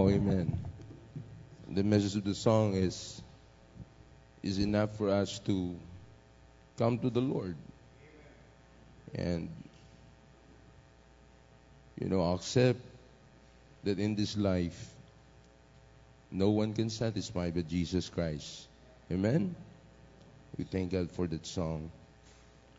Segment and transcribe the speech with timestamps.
[0.00, 0.58] Oh, amen.
[1.68, 3.20] The message of the song is
[4.42, 5.76] is enough for us to
[6.78, 7.54] come to the Lord
[9.14, 9.50] and
[12.00, 12.80] you know accept
[13.84, 14.88] that in this life
[16.30, 18.68] no one can satisfy but Jesus Christ.
[19.12, 19.54] Amen.
[20.56, 21.90] We thank God for that song.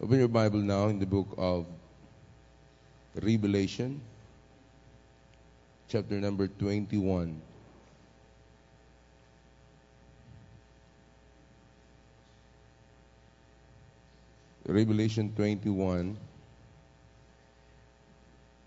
[0.02, 1.68] Open your Bible now in the book of
[3.14, 4.02] Revelation,
[5.92, 7.36] chapter number 21.
[14.66, 16.16] Revelation 21.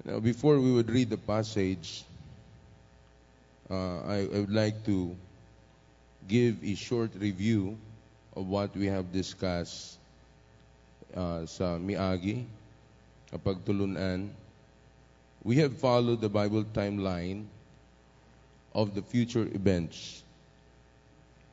[0.05, 2.05] Now, before we would read the passage,
[3.71, 5.17] uh, I, I would like to
[6.29, 7.79] give a short review
[8.37, 9.97] of what we have discussed
[11.17, 12.45] uh, sa Miagi,
[13.33, 14.44] kapag tulunan.
[15.45, 17.45] We have followed the Bible timeline
[18.75, 20.23] of the future events.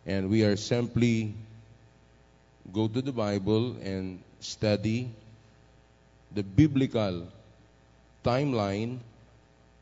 [0.05, 1.36] And we are simply
[2.72, 5.11] go to the Bible and study
[6.33, 7.28] the biblical
[8.23, 9.00] timeline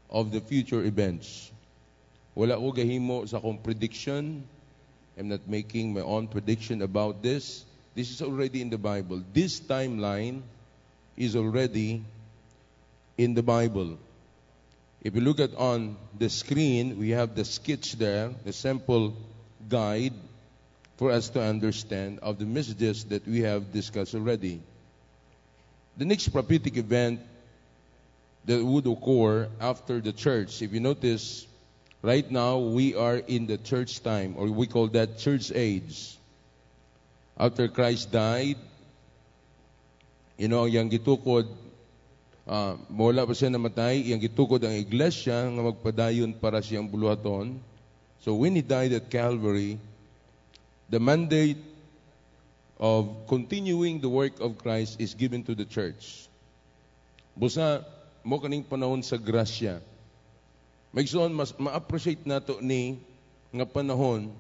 [0.10, 1.52] of the future events.
[2.34, 4.42] Wala ko gahimo sa akong prediction.
[5.20, 7.64] I'm not making my own prediction about this.
[7.94, 9.22] This is already in the Bible.
[9.34, 10.42] This timeline
[11.14, 12.02] is already
[13.20, 14.00] in the Bible.
[15.04, 19.14] If you look at on the screen, we have the sketch there, the simple
[19.68, 20.14] guide
[20.96, 24.62] for us to understand of the messages that we have discussed already.
[25.98, 27.20] The next prophetic event
[28.46, 31.46] that would occur after the church, if you notice,
[32.02, 36.16] right now we are in the church time, or we call that church age.
[37.38, 38.56] After Christ died,
[40.38, 41.48] you know, yung gitukod,
[42.50, 47.62] uh, wala pa siya namatay, yung gitukod ang iglesia nga magpadayon para siyang buluhaton.
[48.26, 49.78] So when he died at Calvary,
[50.90, 51.62] the mandate
[52.82, 56.26] of continuing the work of Christ is given to the church.
[57.38, 57.86] Busa,
[58.26, 59.80] mo kaning panahon sa grasya.
[60.90, 62.98] Magsoon, mas ma-appreciate nato ni
[63.54, 64.34] nga panahon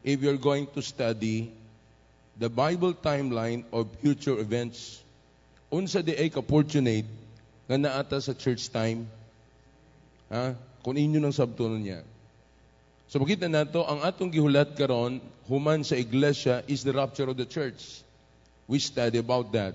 [0.00, 1.52] if you're going to study
[2.40, 5.04] the Bible timeline of future events.
[5.68, 7.21] Unsa di ay ka-fortunate
[7.72, 9.08] nga naata sa church time.
[10.28, 10.52] Ha?
[10.84, 12.04] Kung inyo nang sabtunon niya.
[13.08, 17.48] So makita nato ang atong gihulat karon human sa iglesia is the rapture of the
[17.48, 18.04] church.
[18.68, 19.72] We study about that.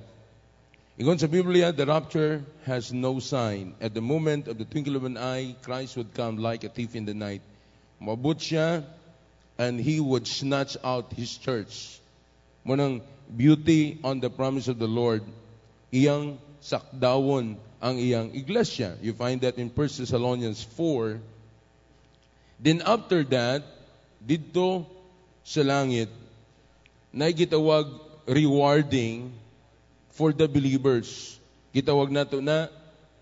[0.97, 3.78] Ingon sa Biblia, the rapture has no sign.
[3.78, 6.97] At the moment of the twinkle of an eye, Christ would come like a thief
[6.97, 7.46] in the night.
[8.02, 8.81] Mabut siya,
[9.58, 12.02] and he would snatch out his church.
[12.66, 15.22] Munang beauty on the promise of the Lord,
[15.94, 18.97] iyang sakdawon ang iyang iglesia.
[19.01, 21.22] You find that in 1 Thessalonians 4.
[22.57, 23.62] Then after that,
[24.18, 24.85] dito
[25.46, 26.09] sa langit,
[27.13, 27.88] na gitawag
[28.28, 29.31] rewarding
[30.12, 31.38] for the believers.
[31.72, 32.67] Gitawag nato na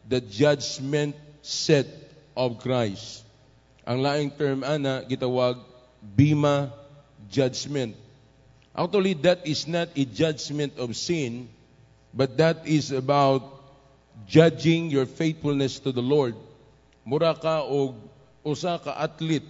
[0.07, 1.13] the judgment
[1.44, 1.85] set
[2.34, 3.22] of Christ.
[3.85, 5.62] Ang laing term ana gitawag
[6.01, 6.74] bima
[7.29, 7.94] judgment.
[8.75, 11.47] Actually, that is not a judgment of sin,
[12.15, 13.43] but that is about
[14.25, 16.39] judging your faithfulness to the Lord.
[17.03, 17.99] Mura ka og
[18.41, 19.45] usa ka athlete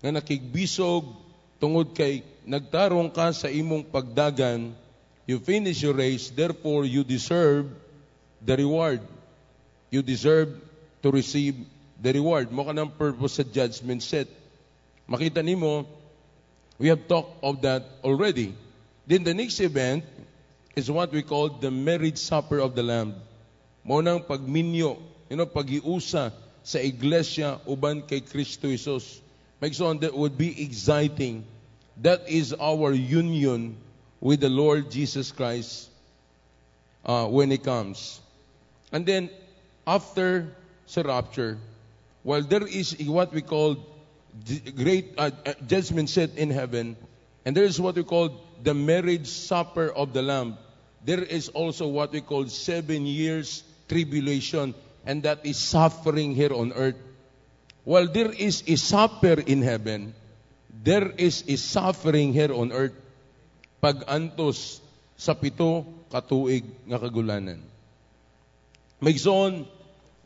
[0.00, 1.04] nga nakigbisog
[1.60, 4.72] tungod kay nagtarong ka sa imong pagdagan
[5.26, 7.66] You finish your race, therefore you deserve
[8.46, 9.02] the reward.
[9.90, 10.54] You deserve
[11.02, 11.66] to receive
[12.00, 12.54] the reward.
[12.54, 14.30] Mo ka purpose sa judgment set.
[15.10, 15.86] Makita nimo,
[16.78, 18.54] we have talked of that already.
[19.06, 20.06] Then the next event
[20.76, 23.14] is what we call the marriage supper of the Lamb.
[23.82, 25.00] Mo nang pagminyo,
[25.30, 29.24] you know, pagiusa sa iglesia uban kay Kristo Jesus.
[29.58, 31.48] Makes on that would be exciting.
[32.04, 33.80] That is our union
[34.20, 35.88] with the Lord Jesus Christ
[37.08, 38.20] uh, when He comes.
[38.92, 39.30] And then,
[39.86, 40.52] after
[40.92, 41.56] the rapture,
[42.22, 43.80] while there is what we call
[44.76, 45.30] great uh,
[45.66, 47.00] judgment set in heaven,
[47.46, 50.58] and there is what we call the marriage supper of the Lamb,
[51.06, 54.74] there is also what we call seven years tribulation,
[55.06, 56.98] and that is suffering here on earth.
[57.86, 60.18] While there is a supper in heaven,
[60.82, 62.98] there is a suffering here on earth
[63.78, 64.82] pag-antos
[65.14, 67.62] sa pito katuig nga kagulanan.
[68.98, 69.70] Maigsoon,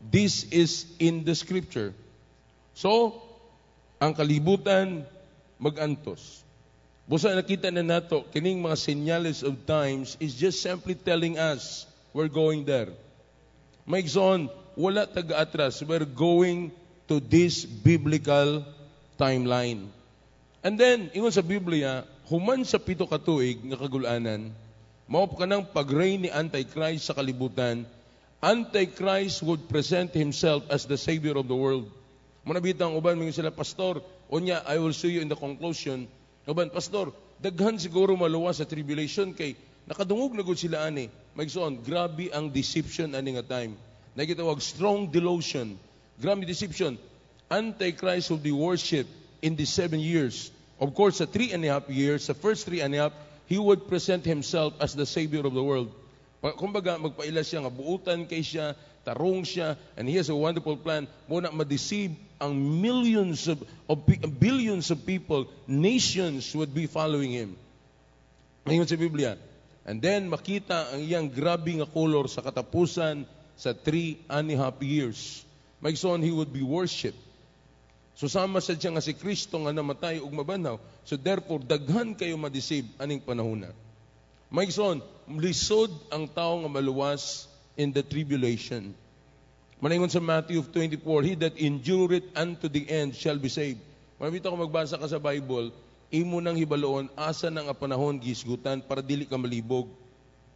[0.01, 1.93] this is in the scripture.
[2.73, 3.21] So,
[4.01, 5.05] ang kalibutan
[5.61, 6.41] mag-antos.
[7.11, 11.83] Busa nakita na nato, kining mga senyales of times is just simply telling us
[12.15, 12.87] we're going there.
[13.83, 14.47] Maigsoon,
[14.79, 15.83] wala taga-atras.
[15.83, 16.71] We're going
[17.11, 18.63] to this biblical
[19.19, 19.91] timeline.
[20.63, 24.55] And then, ingon sa Biblia, human sa pito katuig nga kagulanan,
[25.03, 27.83] mao ka ng pag-reign ni Antichrist sa kalibutan,
[28.39, 31.91] Antichrist would present himself as the Savior of the world.
[32.47, 33.99] Manabitang uban mga sila, Pastor,
[34.31, 36.07] unya, I will show you in the conclusion.
[36.49, 39.53] Uban, Pastor, daghan siguro maluwas sa tribulation kay
[39.85, 41.09] nakadungog na sila ani.
[41.37, 43.77] Magsoon, grabe ang deception ani nga time.
[44.17, 45.77] Nagitawag strong delusion.
[46.17, 46.97] Grabe deception.
[47.51, 49.11] Antichrist will be worshipped
[49.41, 50.51] in the seven years.
[50.81, 53.13] Of course, sa three and a half years, sa first three and a half,
[53.45, 55.93] he would present himself as the Savior of the world.
[56.41, 61.07] Kumbaga, magpaila siya nga buutan kay siya, tarong siya, and he has a wonderful plan.
[61.29, 64.01] Muna ma-deceive ang millions of, of
[64.41, 67.53] billions of people, nations would be following him.
[68.65, 69.37] Ngayon sa Biblia.
[69.85, 73.25] And then makita ang iyang grabe nga color sa katapusan
[73.57, 75.45] sa three and a half years.
[75.81, 77.17] Magson, he would be worshipped.
[78.17, 80.77] So sama sa siya nga si Kristo nga namatay ug mabanaw.
[81.05, 83.71] So therefore, daghan kayo madeceive aning panahon na.
[84.53, 88.95] Magson, lisod ang tao nga maluwas in the tribulation.
[89.81, 93.81] Maningon sa Matthew 24, He that endureth unto the end shall be saved.
[94.21, 95.73] Mabita ko magbasa ka sa Bible,
[96.13, 99.89] imo nang hibaloon, asa nang nga panahon gisgutan para dili ka malibog.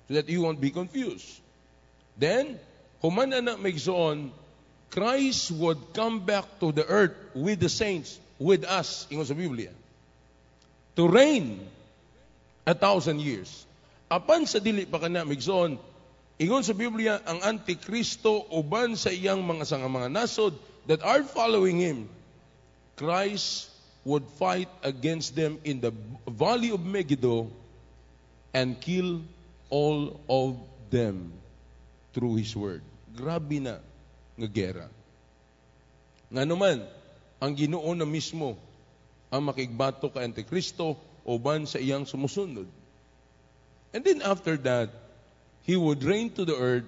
[0.06, 1.42] So that you won't be confused.
[2.14, 2.62] Then,
[3.02, 4.30] human na na magsoon,
[4.94, 9.74] Christ would come back to the earth with the saints, with us, ingon sa Biblia,
[10.94, 11.66] to reign
[12.70, 13.66] a thousand years.
[14.06, 15.82] Apan sa dili pa kana migsoon,
[16.42, 20.56] ingon sa Biblia ang Antikristo uban sa iyang mga sanga mga nasod
[20.86, 22.10] that are following him.
[22.96, 23.72] Christ
[24.06, 25.92] would fight against them in the
[26.30, 27.50] valley of Megiddo
[28.54, 29.26] and kill
[29.68, 30.56] all of
[30.94, 31.34] them
[32.16, 32.86] through his word.
[33.12, 33.82] Grabe na
[34.40, 34.88] nga gera.
[36.32, 36.86] Nga naman,
[37.42, 38.56] ang Ginoo na mismo
[39.28, 40.96] ang makigbato ka Antikristo
[41.28, 42.70] uban sa iyang sumusunod.
[43.92, 44.92] And then after that,
[45.66, 46.86] he would reign to the earth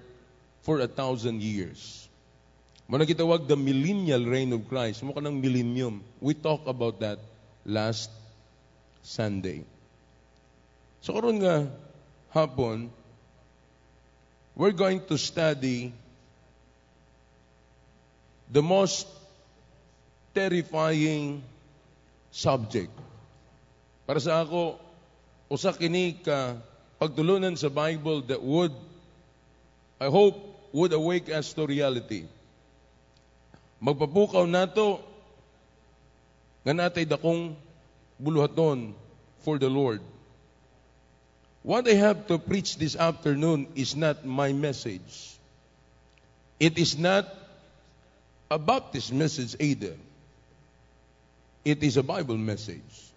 [0.62, 2.07] for a thousand years.
[2.88, 5.03] Muna kitawag the millennial reign of Christ.
[5.03, 6.06] Mukha ng millennium.
[6.21, 7.19] We talked about that
[7.65, 8.13] last
[9.03, 9.65] Sunday.
[11.01, 11.68] So karon nga
[12.31, 12.94] hapon,
[14.56, 15.91] we're going to study
[18.47, 19.09] the most
[20.31, 21.44] terrifying
[22.31, 22.94] subject.
[24.07, 24.79] Para sa ako,
[25.51, 26.56] usa kini ka
[26.98, 28.74] pagtulunan sa Bible that would,
[30.02, 30.38] I hope,
[30.74, 32.26] would awake us to reality.
[33.82, 35.02] Magpapukaw nato
[36.66, 37.54] nga natay dakong
[38.18, 38.92] buluhaton
[39.46, 40.02] for the Lord.
[41.62, 45.38] What I have to preach this afternoon is not my message.
[46.60, 47.28] It is not
[48.50, 49.94] a Baptist message either.
[51.64, 53.12] It is a Bible message.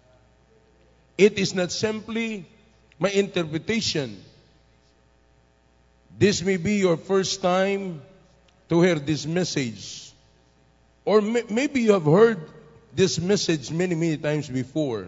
[1.17, 2.45] It is not simply
[3.01, 4.15] my interpretation.
[6.19, 7.99] This may be your first time
[8.69, 10.13] to hear this message.
[11.03, 12.37] Or may- maybe you have heard
[12.93, 15.07] this message many, many times before.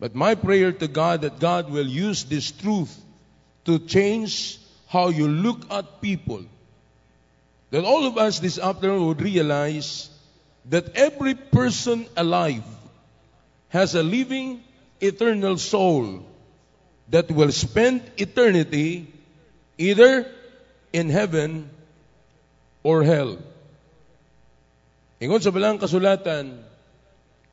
[0.00, 2.90] But my prayer to God that God will use this truth
[3.66, 6.42] to change how you look at people.
[7.70, 10.10] That all of us this afternoon would realize
[10.70, 12.66] that every person alive
[13.68, 14.64] has a living
[15.00, 16.33] eternal soul
[17.08, 19.12] that will spend eternity
[19.78, 20.30] either
[20.92, 21.70] in heaven
[22.82, 23.38] or hell.
[25.20, 26.62] Ingon sa balang kasulatan,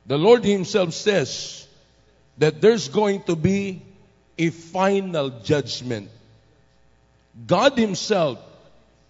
[0.06, 1.66] the Lord Himself says
[2.38, 3.82] that there's going to be
[4.38, 6.10] a final judgment.
[7.46, 8.38] God Himself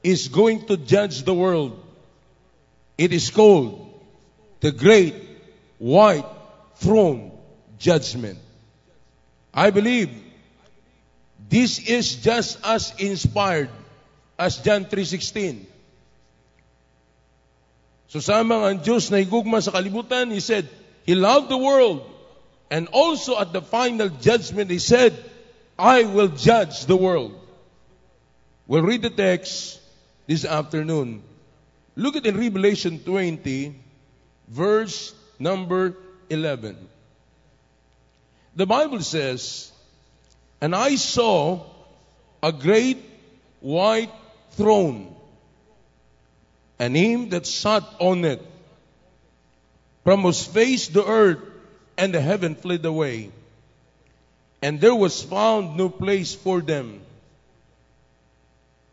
[0.03, 1.79] is going to judge the world.
[2.99, 3.89] It is called
[4.61, 5.15] the great
[5.79, 6.27] white
[6.77, 7.33] throne
[7.79, 8.39] judgment.
[9.55, 10.11] I believe
[11.53, 13.69] this is just as inspired
[14.41, 15.69] as John 3.16.
[18.09, 20.65] So samang ang Diyos na higugma sa kalibutan, He said,
[21.05, 22.09] He loved the world.
[22.73, 25.13] And also at the final judgment, He said,
[25.77, 27.37] I will judge the world.
[28.65, 29.77] We'll read the text
[30.25, 31.21] this afternoon.
[31.97, 33.77] Look at in Revelation 20,
[34.49, 36.81] verse number 11.
[38.57, 39.72] The Bible says,
[40.63, 41.65] And I saw
[42.41, 43.03] a great
[43.59, 44.13] white
[44.53, 45.13] throne,
[46.79, 48.41] and him that sat on it.
[50.05, 51.41] From whose face the earth
[51.99, 53.33] and the heaven fled away,
[54.63, 57.01] and there was found no place for them.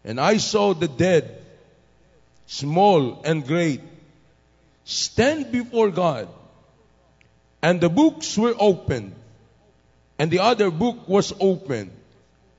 [0.03, 1.39] And I saw the dead,
[2.47, 3.81] small and great,
[4.85, 6.29] stand before God.
[7.61, 9.13] And the books were opened.
[10.19, 11.91] And the other book was opened,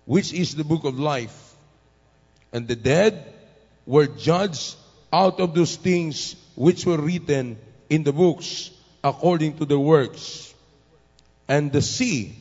[0.07, 1.55] which is the book of life.
[2.53, 3.35] And the dead
[3.85, 4.77] were judged
[5.13, 7.59] out of those things which were written
[7.91, 8.71] in the books
[9.05, 10.55] according to the works.
[11.47, 12.35] And the sea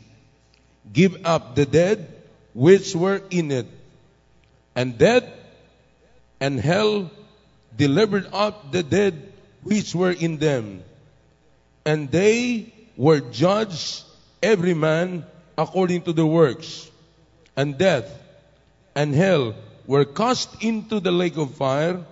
[0.91, 2.07] give up the dead
[2.53, 3.67] which were in it.
[4.73, 5.25] And death
[6.39, 7.11] and hell
[7.75, 9.33] delivered up the dead
[9.63, 10.83] which were in them.
[11.85, 14.03] And they were judged
[14.41, 15.25] every man
[15.57, 16.89] according to their works.
[17.55, 18.07] And death
[18.95, 19.55] and hell
[19.85, 22.05] were cast into the lake of fire.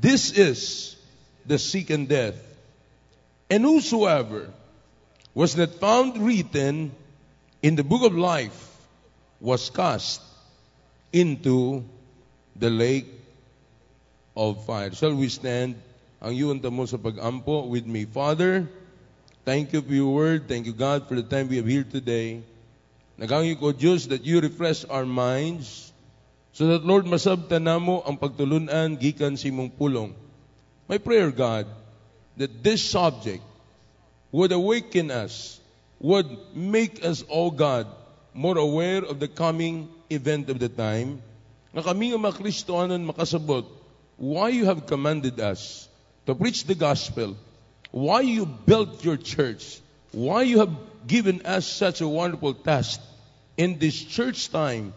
[0.00, 0.96] This is
[1.46, 2.36] the second death.
[3.48, 4.52] And whosoever
[5.32, 6.92] was not found written
[7.62, 8.76] in the book of life
[9.40, 10.20] was cast
[11.12, 11.84] into
[12.56, 13.06] the lake
[14.36, 14.92] of fire.
[14.92, 15.80] Shall we stand?
[16.20, 18.04] Ang iyon mo sa pag-ampo with me.
[18.04, 18.66] Father,
[19.48, 20.44] thank you for your word.
[20.44, 22.44] Thank you, God, for the time we have here today.
[23.16, 25.88] Nagangi ko, Diyos, that you refresh our minds
[26.52, 30.12] so that, Lord, masabta na mo ang pagtulunan gikan si mong pulong.
[30.84, 31.64] My prayer, God,
[32.36, 33.40] that this subject
[34.36, 35.56] would awaken us,
[35.96, 37.88] would make us, oh God,
[38.36, 41.24] more aware of the coming event of the time,
[41.72, 43.64] na kami mga Kristohanon makasabot,
[44.20, 45.88] why you have commanded us
[46.28, 47.32] to preach the gospel,
[47.90, 49.80] why you built your church,
[50.12, 50.74] why you have
[51.06, 53.00] given us such a wonderful task
[53.56, 54.94] in this church time,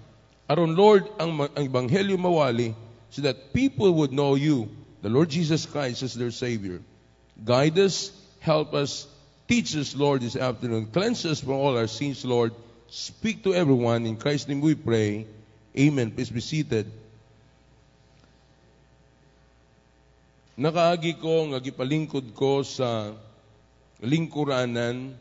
[0.50, 2.76] aron Lord, ang, ang Ebanghelyo mawali,
[3.10, 4.70] so that people would know you,
[5.02, 6.82] the Lord Jesus Christ as their Savior.
[7.44, 9.08] Guide us, help us,
[9.48, 10.88] teach us, Lord, this afternoon.
[10.88, 12.54] Cleanse us from all our sins, Lord.
[12.88, 14.06] Speak to everyone.
[14.06, 15.26] In Christ's name we pray.
[15.78, 16.12] Amen.
[16.12, 16.92] Please be seated.
[20.60, 23.16] Nakaagi ko nga gipalingkod ko sa
[24.04, 25.16] lingkuranan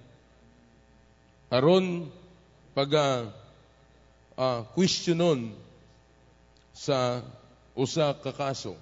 [1.51, 2.11] aron
[2.75, 2.91] pag
[4.39, 5.55] uh, questionon
[6.75, 7.23] sa
[7.77, 8.75] usa ka kaso.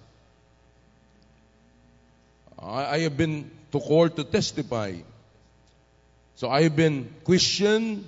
[2.56, 4.94] I, I have been to court to testify.
[6.36, 8.06] So I have been questioned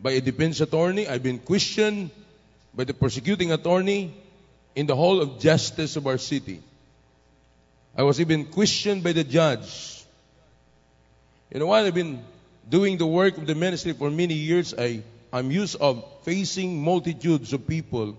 [0.00, 1.06] by a defense attorney.
[1.06, 2.10] I've been questioned
[2.74, 4.12] by the prosecuting attorney
[4.74, 6.60] in the hall of justice of our city.
[7.98, 10.04] I was even questioned by the judge.
[11.50, 11.82] You know what?
[11.82, 12.22] I've been
[12.70, 14.72] doing the work of the ministry for many years.
[14.78, 15.02] I,
[15.32, 18.16] I'm used of facing multitudes of people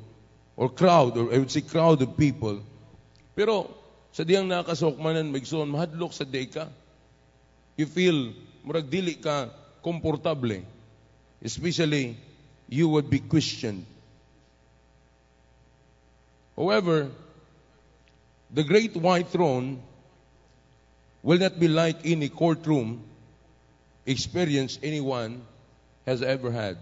[0.57, 2.59] or crowd, or I would say crowd of people.
[3.39, 3.71] Pero
[4.11, 6.67] sa diyang nakasokmanan magsoon, mahadlok sa day ka.
[7.79, 8.35] You feel,
[8.67, 9.47] murag dili ka
[9.79, 10.59] komportable.
[11.39, 12.19] Especially,
[12.67, 13.87] you would be questioned.
[16.59, 17.07] However,
[18.49, 19.81] the great white throne
[21.21, 23.03] will not be like any courtroom
[24.05, 25.41] experience anyone
[26.05, 26.77] has ever had.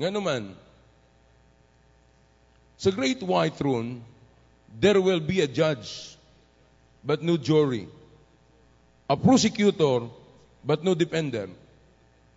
[0.00, 0.54] Nga naman,
[2.80, 4.02] sa great white throne,
[4.80, 6.16] there will be a judge,
[7.04, 7.86] but no jury.
[9.08, 10.08] A prosecutor,
[10.64, 11.48] but no defender.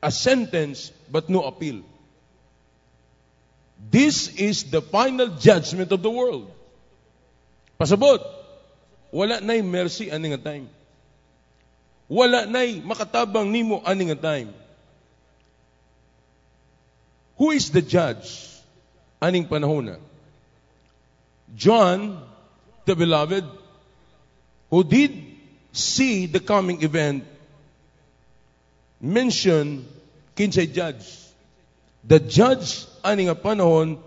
[0.02, 1.82] A sentence, but no appeal.
[3.90, 6.52] This is the final judgment of the world.
[7.80, 8.22] Pasabot,
[9.12, 10.70] wala na'y mercy ani nga time.
[12.10, 14.54] Wala na'y makatabang nimo ani nga time.
[17.38, 18.50] Who is the judge
[19.22, 19.98] aning panahon na?
[21.56, 22.22] John,
[22.86, 23.46] the beloved,
[24.70, 25.12] who did
[25.72, 27.26] see the coming event,
[29.02, 29.86] mentioned
[30.36, 31.06] kinsay judge.
[32.06, 33.98] The judge ani nga panahon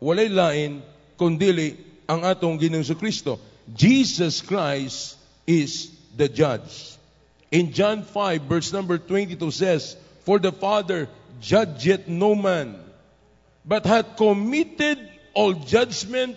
[0.00, 0.82] walay lain
[1.18, 1.76] kundili
[2.12, 3.40] ang atong Ginoong Kristo.
[3.72, 5.16] Jesus Christ
[5.48, 7.00] is the judge.
[7.48, 9.96] In John 5 verse number 22 says,
[10.28, 11.08] For the Father
[11.40, 12.76] judgeth no man,
[13.64, 15.00] but hath committed
[15.32, 16.36] all judgment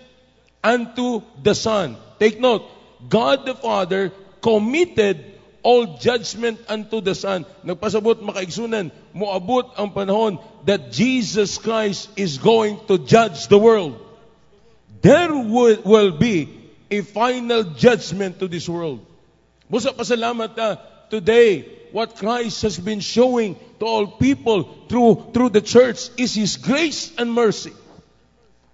[0.64, 2.00] unto the Son.
[2.24, 2.64] Take note,
[3.12, 7.44] God the Father committed all judgment unto the Son.
[7.68, 14.05] Nagpasabot makaigsunan, moabot ang panahon that Jesus Christ is going to judge the world.
[15.02, 16.50] There will, will be
[16.92, 19.06] a final judgment to this world.
[19.70, 20.78] Musa pasalamat na
[21.10, 26.58] today, what Christ has been showing to all people through, through the church is His
[26.58, 27.74] grace and mercy.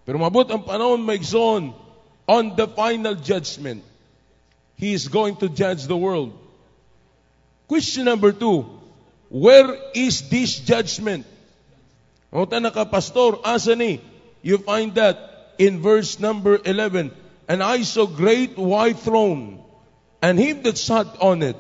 [0.05, 1.71] Pero mabot ang panahon maigsoon
[2.27, 3.85] on the final judgment.
[4.75, 6.33] He is going to judge the world.
[7.69, 8.67] Question number two,
[9.29, 11.23] where is this judgment?
[12.33, 14.01] O ka, pastor, asa ni?
[14.41, 15.30] You find that
[15.62, 17.12] in verse number 11.
[17.48, 19.63] And I saw great white throne
[20.22, 21.56] and him that sat on it.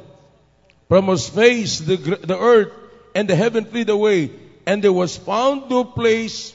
[0.89, 2.73] From his face the, the earth
[3.13, 4.31] and the heaven fled away,
[4.65, 6.53] and there was found no place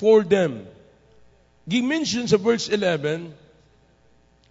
[0.00, 0.66] for them.
[1.68, 3.34] He mentions in verse 11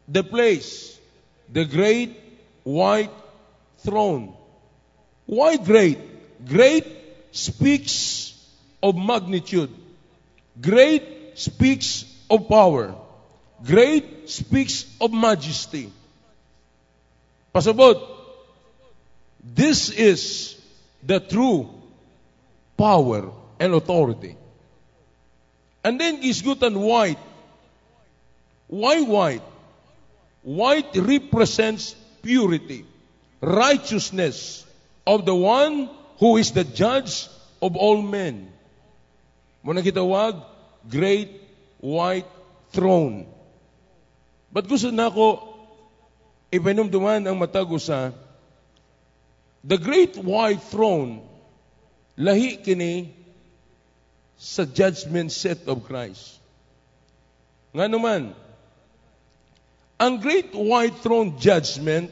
[0.07, 0.97] the place,
[1.51, 2.19] the great
[2.63, 3.11] white
[3.79, 4.33] throne.
[5.25, 5.97] Why great?
[6.45, 6.85] Great
[7.31, 8.37] speaks
[8.83, 9.71] of magnitude.
[10.59, 12.95] Great speaks of power.
[13.63, 15.91] Great speaks of majesty.
[17.53, 17.99] Pasabot,
[19.43, 20.55] this is
[21.03, 21.69] the true
[22.77, 24.37] power and authority.
[25.83, 27.19] And then gisgutan white.
[28.67, 29.43] Why white?
[30.43, 32.85] White represents purity,
[33.41, 34.65] righteousness
[35.05, 37.27] of the one who is the judge
[37.61, 38.49] of all men.
[39.65, 40.41] Muna kitawag,
[40.89, 41.29] great
[41.81, 42.29] white
[42.71, 43.27] throne.
[44.53, 45.51] But gusto na ako
[46.53, 48.13] ipinumduman ang matago sa
[49.65, 51.25] the great white throne
[52.17, 53.13] lahi kini
[54.37, 56.41] sa judgment set of Christ.
[57.71, 58.33] Nga naman,
[60.01, 62.09] ang great white throne judgment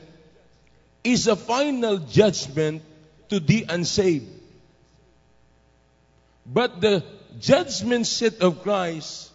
[1.04, 2.86] is a final judgment
[3.34, 4.30] to the unsaved.
[6.46, 7.02] But the
[7.42, 9.29] judgment seat of Christ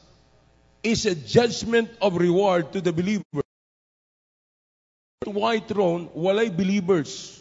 [0.84, 3.42] is a judgment of reward to the believer.
[5.24, 7.40] White throne, walay believers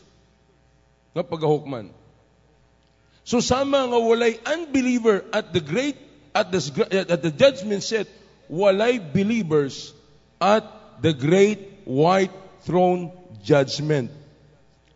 [1.11, 1.91] nga pagahukman.
[3.27, 5.99] So sama nga walay unbeliever at the great
[6.31, 6.59] at the
[7.11, 8.07] at the judgment seat,
[8.47, 9.91] walay believers
[10.39, 10.63] at
[11.03, 12.31] the great white
[12.63, 13.11] throne
[13.43, 14.09] judgment.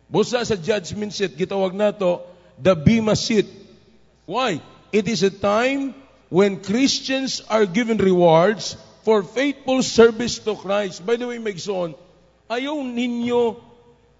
[0.08, 2.24] Busa sa judgment seat, gitawag nato
[2.56, 3.46] the Bema seat.
[4.24, 4.64] Why?
[4.88, 5.92] It is a time
[6.28, 11.04] when Christians are given rewards for faithful service to Christ.
[11.04, 11.96] By the way, Megson,
[12.52, 13.56] ayaw ninyo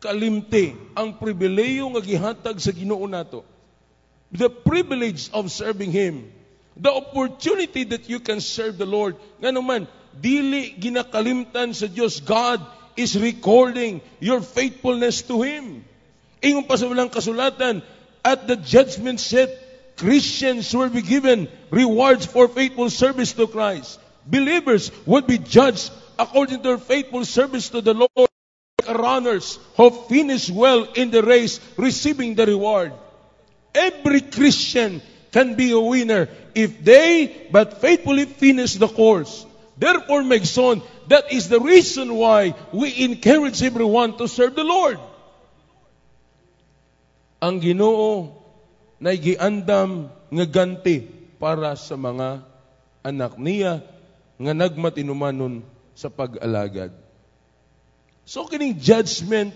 [0.00, 3.44] kalimte ang pribileyo nga gihatag sa Ginoo nato.
[4.32, 6.32] The privilege of serving Him.
[6.78, 9.20] The opportunity that you can serve the Lord.
[9.44, 12.24] Nga naman, dili ginakalimtan sa Diyos.
[12.24, 12.62] God
[12.96, 15.84] is recording your faithfulness to Him.
[16.40, 17.82] Ingon pa sa walang kasulatan,
[18.22, 19.50] at the judgment set,
[19.98, 23.98] Christians will be given rewards for faithful service to Christ.
[24.24, 28.30] Believers would be judged according to their faithful service to the Lord.
[28.88, 32.92] Runners who finish well in the race, receiving the reward.
[33.74, 39.44] Every Christian can be a winner if they but faithfully finish the course.
[39.76, 44.98] Therefore, my son, that is the reason why we encourage everyone to serve the Lord.
[47.42, 48.37] Ang Ginoo
[48.98, 51.06] na giandam nga ganti
[51.38, 52.42] para sa mga
[53.06, 53.80] anak niya
[54.38, 55.62] nga nagmatinumanon
[55.94, 56.94] sa pag-alagad.
[58.28, 59.54] So kining judgment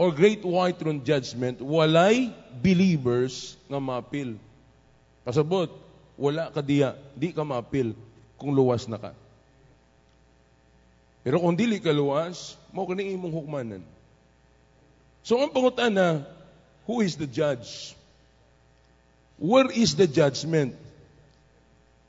[0.00, 4.40] or great white throne judgment, walay believers nga mapil.
[5.24, 5.68] Pasabot,
[6.16, 7.92] wala ka diya, di ka mapil
[8.38, 9.12] kung luwas na ka.
[11.26, 13.82] Pero kung dili ka luwas, mo kani imong hukmanan.
[15.26, 16.24] So ang pangutana,
[16.88, 17.97] who is the judge?
[19.38, 20.74] Where is the judgment?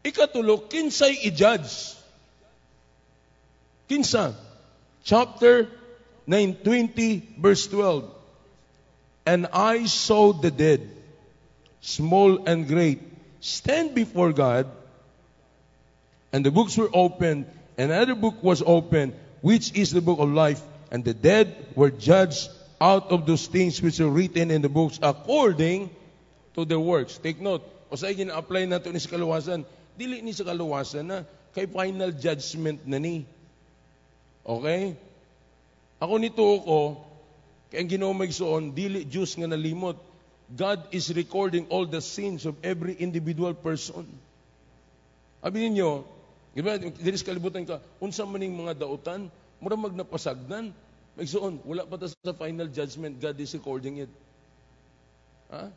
[0.03, 1.95] Ikatulo, kinsay i-judge?
[3.89, 4.33] Kinsa?
[5.03, 5.67] Chapter
[6.25, 8.09] 9, 20, verse 12.
[9.25, 10.89] And I saw the dead,
[11.81, 13.01] small and great,
[13.41, 14.67] stand before God,
[16.33, 17.45] and the books were opened,
[17.77, 20.61] and another book was opened, which is the book of life,
[20.91, 22.49] and the dead were judged
[22.81, 25.89] out of those things which are written in the books according
[26.59, 27.15] to their works.
[27.15, 29.63] Take note, o sa gina-apply na ito ni sa kaluwasan,
[29.95, 31.17] dili ni sa kaluwasan na,
[31.55, 33.23] kay final judgment na ni.
[34.43, 34.99] Okay?
[36.03, 36.79] Ako nito ko,
[37.71, 39.95] kaya ang Ginoo magsuon, dili Diyos nga nalimot.
[40.49, 44.09] God is recording all the sins of every individual person.
[45.45, 46.01] Abi ninyo,
[46.57, 49.29] di ba, dili sa kalibutan ka, unsa maning mga dautan,
[49.61, 50.73] mura magnapasagdan,
[51.13, 54.11] magsuon, wala pa ta sa final judgment, God is recording it.
[55.53, 55.69] Ha?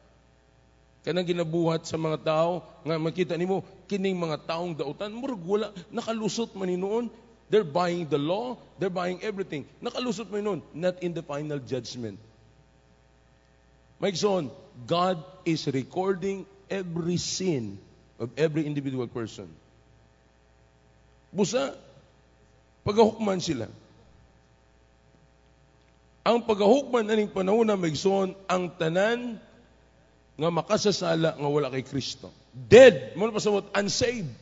[1.03, 6.55] Kanang ginabuhat sa mga tao, nga makita nimo kining mga taong dautan, murag wala, nakalusot
[6.55, 7.11] man noon,
[7.53, 9.69] They're buying the law, they're buying everything.
[9.85, 12.17] Nakalusot mo nun, not in the final judgment.
[14.01, 14.49] Mike son,
[14.89, 17.77] God is recording every sin
[18.17, 19.53] of every individual person.
[21.29, 21.77] Busa,
[22.89, 23.69] pagahukman sila.
[26.25, 29.37] Ang pagahukman aning panahon na Megson, ang tanan
[30.37, 32.33] nga makasasala nga wala kay Kristo.
[32.53, 34.33] Dead, mo na pasabot, unsaved.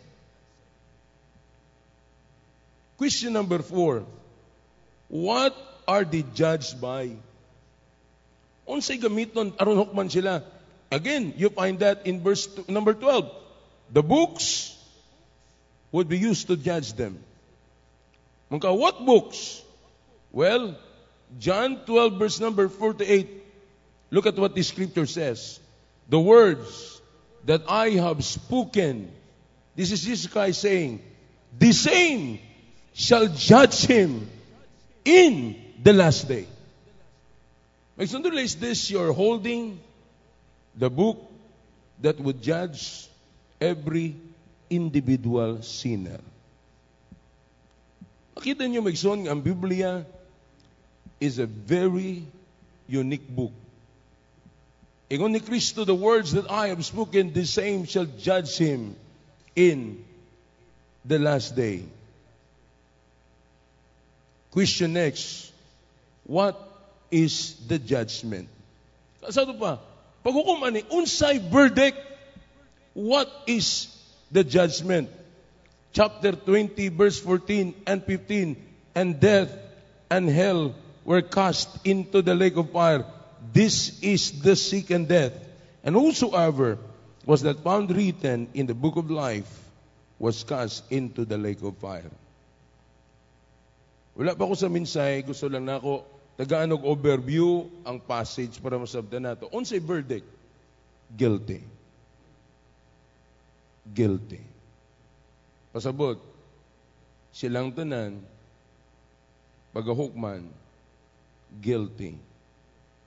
[2.98, 4.05] Question number four.
[5.09, 5.57] What
[5.88, 7.16] are they judged by?
[8.68, 10.46] Unsay gamiton aron hukman sila?
[10.90, 13.31] Again, you find that in verse t- number 12.
[13.94, 14.74] The books
[15.90, 17.18] would be used to judge them.
[18.50, 19.62] Mga what books?
[20.33, 20.74] Well,
[21.38, 23.31] John 12 verse number 48.
[24.11, 25.60] Look at what the scripture says.
[26.11, 27.01] The words
[27.46, 29.11] that I have spoken.
[29.77, 31.01] This is Jesus Christ saying,
[31.57, 32.38] the same
[32.92, 34.29] shall judge him
[35.05, 36.46] in the last day.
[37.96, 39.79] No is this you're holding
[40.75, 41.20] the book
[42.01, 43.09] that would judge
[43.61, 44.16] every
[44.68, 46.18] individual sinner.
[48.35, 50.07] Makita niyo, Magson, ang Biblia
[51.20, 52.25] is a very
[52.88, 53.53] unique book.
[55.11, 58.94] Ingon ni Kristo, the words that I have spoken, the same shall judge him
[59.57, 60.05] in
[61.05, 61.83] the last day.
[64.53, 65.51] Question next,
[66.25, 66.55] what
[67.11, 68.49] is the judgment?
[69.31, 69.79] Sa pa,
[70.25, 71.99] unsay verdict,
[72.94, 73.90] what is
[74.31, 75.11] the judgment?
[75.92, 78.57] Chapter 20, verse 14 and 15,
[78.94, 79.51] and death
[80.09, 83.05] and hell were cast into the lake of fire.
[83.40, 85.33] This is the second death.
[85.81, 86.76] And whosoever
[87.24, 89.48] was not found written in the book of life
[90.20, 92.12] was cast into the lake of fire.
[94.12, 96.05] Wala pa ako sa minsay, gusto lang na ako
[96.37, 99.48] tagaan og overview ang passage para masabdan nato.
[99.48, 100.29] Unsay verdict?
[101.16, 101.64] Guilty.
[103.88, 104.44] Guilty.
[105.72, 106.20] Pasabot,
[107.33, 108.20] silang tanan,
[109.72, 110.44] pagahukman,
[111.62, 112.18] guilty.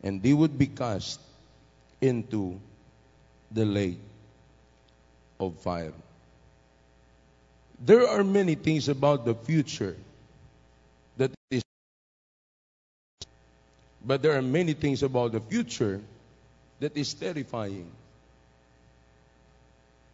[0.04, 1.20] And they would be cast
[2.02, 2.60] into
[3.52, 4.00] the lake
[5.40, 5.94] of fire.
[7.80, 9.96] There are many things about the future
[11.18, 11.64] that is
[14.06, 16.02] but there are many things about the future
[16.82, 17.90] that is terrifying.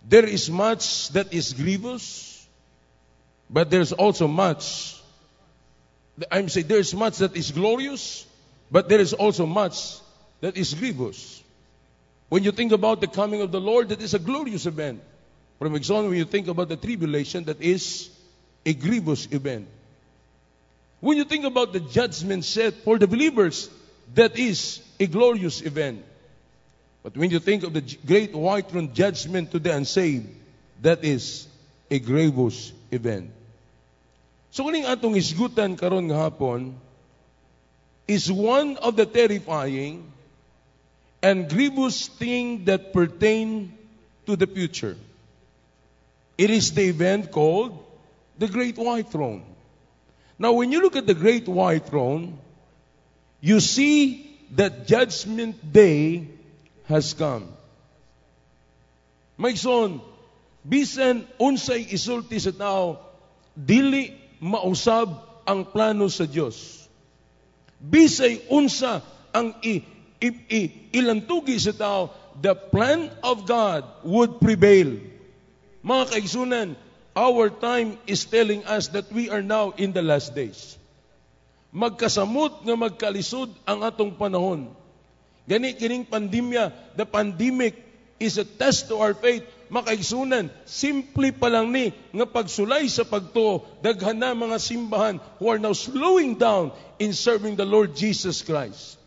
[0.07, 2.47] There is much that is grievous,
[3.49, 4.99] but there's also much
[6.31, 8.25] I'm saying there's much that is glorious,
[8.71, 9.97] but there is also much
[10.41, 11.43] that is grievous.
[12.29, 15.01] When you think about the coming of the Lord, that is a glorious event.
[15.57, 18.09] For example, when you think about the tribulation, that is
[18.65, 19.67] a grievous event.
[20.99, 23.69] When you think about the judgment set for the believers,
[24.15, 26.05] that is a glorious event.
[27.03, 30.27] But when you think of the great white throne judgment to the unsaved,
[30.81, 31.47] that is
[31.89, 33.31] a grievous event.
[34.51, 36.75] So kuning atong isgutan karon nga hapon
[38.09, 40.01] is one of the terrifying
[41.21, 43.77] and grievous things that pertain
[44.25, 44.97] to the future.
[46.35, 47.77] It is the event called
[48.39, 49.45] the Great White Throne.
[50.39, 52.39] Now, when you look at the Great White Throne,
[53.41, 56.25] you see that Judgment Day
[56.87, 57.45] has come.
[59.37, 60.01] Maigson,
[60.65, 62.97] bisan unsay isulti sa tao,
[63.53, 65.13] dili mausab
[65.45, 66.78] ang plano sa Dios.
[67.79, 68.99] Bisay unsa
[69.31, 69.79] ang i,
[70.19, 70.61] i, i,
[70.91, 72.11] ilantugi sa tao,
[72.43, 74.99] the plan of God would prevail.
[75.79, 76.75] Mga kaigsunan,
[77.15, 80.75] our time is telling us that we are now in the last days.
[81.71, 84.71] Magkasamot nga magkalisod ang atong panahon.
[85.47, 87.79] Gani kining pandemya, the pandemic
[88.19, 89.47] is a test to our faith.
[89.69, 95.61] Makaigsunan, simple pa lang ni nga pagsulay sa pagtuo, daghan na mga simbahan who are
[95.61, 98.97] now slowing down in serving the Lord Jesus Christ.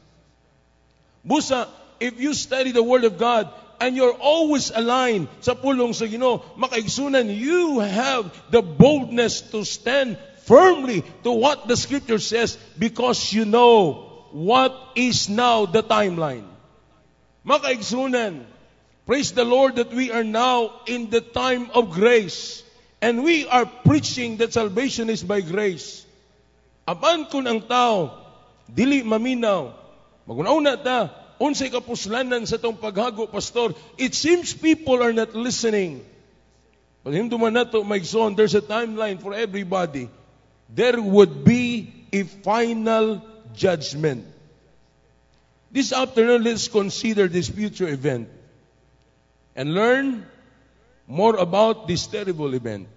[1.26, 1.66] Busa,
[1.98, 3.50] if you study the Word of God,
[3.82, 10.14] and you're always aligned sa pulong sa Ginoo, makaigsunan, you have the boldness to stand
[10.46, 16.46] firmly to what the scripture says because you know what is now the timeline.
[17.42, 18.46] Makaigsunan,
[19.06, 22.62] praise the Lord that we are now in the time of grace
[23.00, 26.06] and we are preaching that salvation is by grace.
[26.86, 28.14] Apan kun ang tao,
[28.70, 29.74] dili maminaw,
[30.26, 31.10] magunauna ta,
[31.42, 36.06] unsay kapuslanan sa tong paghago, pastor, it seems people are not listening.
[37.02, 40.06] But him duman nato, my son, there's a timeline for everybody.
[40.70, 43.18] There would be a final
[43.54, 44.22] judgment.
[45.72, 48.30] This afternoon, let's consider this future event
[49.56, 50.26] and learn
[51.06, 52.88] more about this terrible event.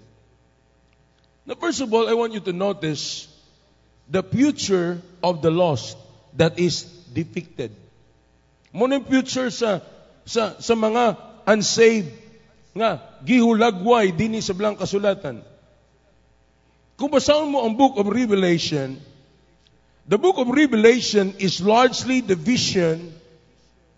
[1.46, 3.28] Now, first of all, I want you to notice
[4.10, 5.98] the future of the lost
[6.38, 7.72] that is depicted.
[8.74, 9.82] Muna yung future sa,
[10.26, 12.12] sa, sa mga unsaved
[12.76, 15.46] nga gihulagway dinhi sa blang kasulatan.
[16.98, 19.00] Kung basahin mo ang book of Revelation,
[20.06, 23.10] The book of Revelation is largely the vision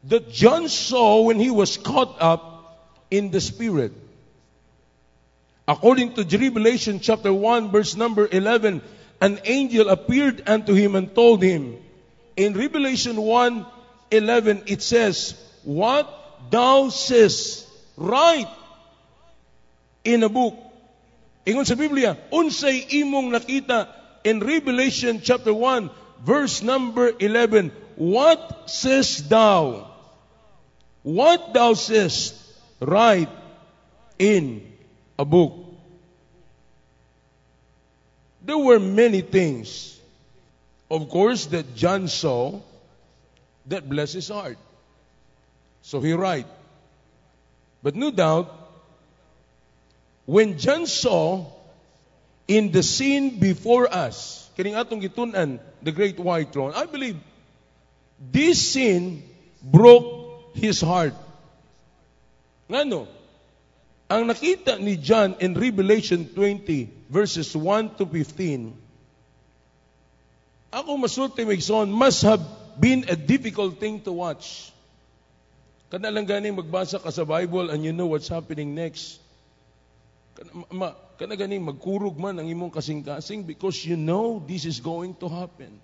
[0.07, 3.93] that John saw when he was caught up in the Spirit.
[5.67, 8.81] According to Revelation chapter 1 verse number 11,
[9.19, 11.77] an angel appeared unto him and told him,
[12.37, 13.65] in Revelation 1,
[14.11, 16.07] 11, it says, What
[16.51, 17.65] thou says,
[17.97, 18.47] write
[20.03, 20.55] in a book.
[21.47, 23.89] Ingon sa Biblia, unsay imong nakita
[24.23, 25.89] in Revelation chapter 1,
[26.23, 29.86] verse number 11, What says thou?
[31.07, 32.35] What thou says,
[32.81, 33.29] write
[34.19, 34.59] in
[35.17, 35.55] a book.
[38.43, 39.97] There were many things,
[40.91, 42.59] of course, that John saw
[43.67, 44.57] that blessed his heart.
[45.81, 46.45] So he write.
[47.81, 48.51] But no doubt,
[50.25, 51.45] when John saw
[52.49, 57.15] in the scene before us, kining atong gitunan, the great white throne, I believe
[58.19, 59.23] this scene
[59.63, 60.16] broke
[60.57, 61.13] his heart.
[62.67, 63.07] Ngano?
[64.07, 68.71] Ang nakita ni John in Revelation 20 verses 1 to 15,
[70.71, 72.43] ako masulti Megson, must have
[72.79, 74.71] been a difficult thing to watch.
[75.87, 79.23] Kana lang ganing magbasa ka sa Bible and you know what's happening next.
[80.35, 85.31] Kana, ma, ganing magkurog man ang imong kasing-kasing because you know this is going to
[85.31, 85.79] happen.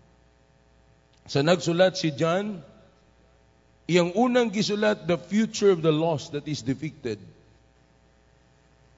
[1.31, 2.59] Sa nagsulat si John,
[3.87, 7.19] unang gisulat, the future of the lost that is depicted.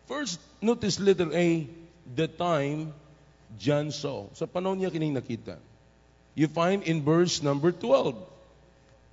[0.08, 1.68] First, notice letter A,
[2.16, 2.94] the time
[3.58, 4.30] John saw.
[4.34, 5.58] Sa panahon niya kining nakita.
[6.36, 8.14] You find in verse number 12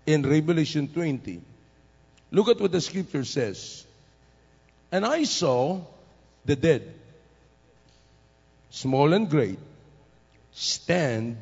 [0.07, 1.41] in Revelation 20.
[2.33, 3.87] Look at what the scripture says.
[4.91, 5.81] And I saw
[6.45, 6.93] the dead,
[8.71, 9.59] small and great,
[10.53, 11.37] stand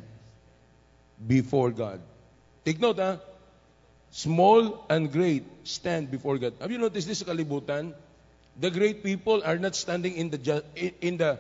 [1.27, 2.01] before God.
[2.65, 3.19] Take note, ha?
[4.11, 6.55] Small and great stand before God.
[6.61, 7.95] Have you noticed this kalibutan?
[8.59, 10.67] The great people are not standing in the ju-
[11.01, 11.39] in the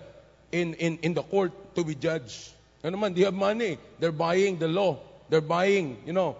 [0.55, 2.51] in, in in the court to be judged.
[2.83, 3.77] Ano man, they have money.
[3.99, 4.99] They're buying the law.
[5.29, 6.37] They're buying, you know,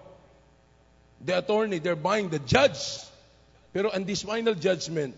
[1.23, 1.79] the attorney.
[1.79, 2.79] They're buying the judge.
[3.71, 5.15] Pero on this final judgment,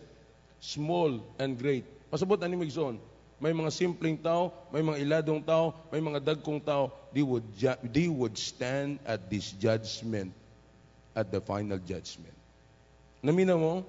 [0.62, 1.86] small and great.
[2.12, 3.02] Pasabot ani Migson,
[3.42, 7.82] may mga simpleng tao, may mga iladong tao, may mga dagkong tao, they would, ju-
[7.82, 10.30] they would stand at this judgment,
[11.16, 12.34] at the final judgment.
[13.24, 13.86] Namina mo?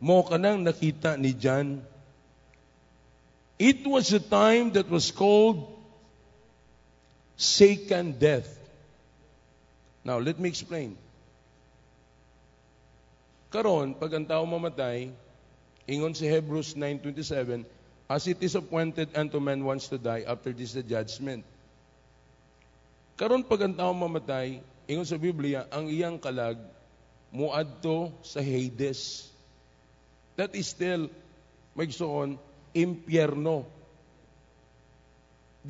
[0.00, 1.84] Mo ka nang nakita ni John.
[3.60, 5.68] It was a time that was called
[7.36, 8.48] second death.
[10.00, 10.96] Now, let me explain.
[13.52, 15.12] Karon, pag ang tao mamatay,
[15.84, 17.66] ingon si Hebrews 9.27,
[18.10, 21.44] As it is appointed unto man once to die, after this the judgment.
[23.20, 26.58] Karon, pag ang tao mamatay, ingon sa Biblia, ang iyang kalag,
[27.30, 29.30] muadto sa Hades.
[30.34, 31.06] That is still,
[31.78, 32.36] magsoon,
[32.74, 33.70] impyerno.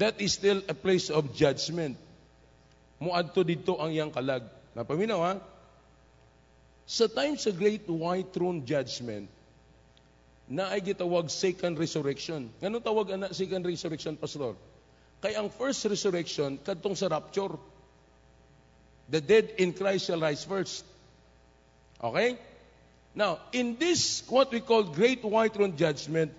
[0.00, 2.00] That is still a place of judgment.
[2.96, 4.48] Muadto dito ang iyang kalag.
[4.72, 5.35] Napaminaw ha?
[6.88, 9.30] Sa time sa Great White Throne Judgment,
[10.50, 12.50] na ay gitawag second resurrection.
[12.59, 14.59] Ganun tawag ana second resurrection, Pastor?
[15.22, 17.54] Kay ang first resurrection, kadtong sa rapture.
[19.11, 20.85] The dead in Christ shall rise first.
[22.03, 22.38] Okay?
[23.14, 26.33] Now, in this, what we call Great White Throne Judgment,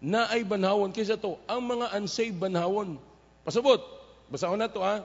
[0.00, 0.96] na ay banhawon.
[0.96, 2.96] Kaysa to, ang mga unsaved banhawon.
[3.44, 3.84] Pasabot,
[4.32, 5.04] basahon na to ha.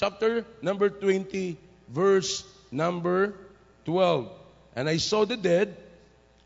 [0.00, 1.60] Chapter number 20,
[1.92, 3.36] verse number
[3.84, 4.32] 12.
[4.74, 5.76] And I saw the dead,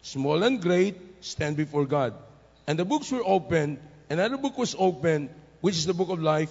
[0.03, 2.19] small and great, stand before God.
[2.67, 3.79] And the books were opened,
[4.11, 5.31] another book was opened,
[5.61, 6.51] which is the book of life.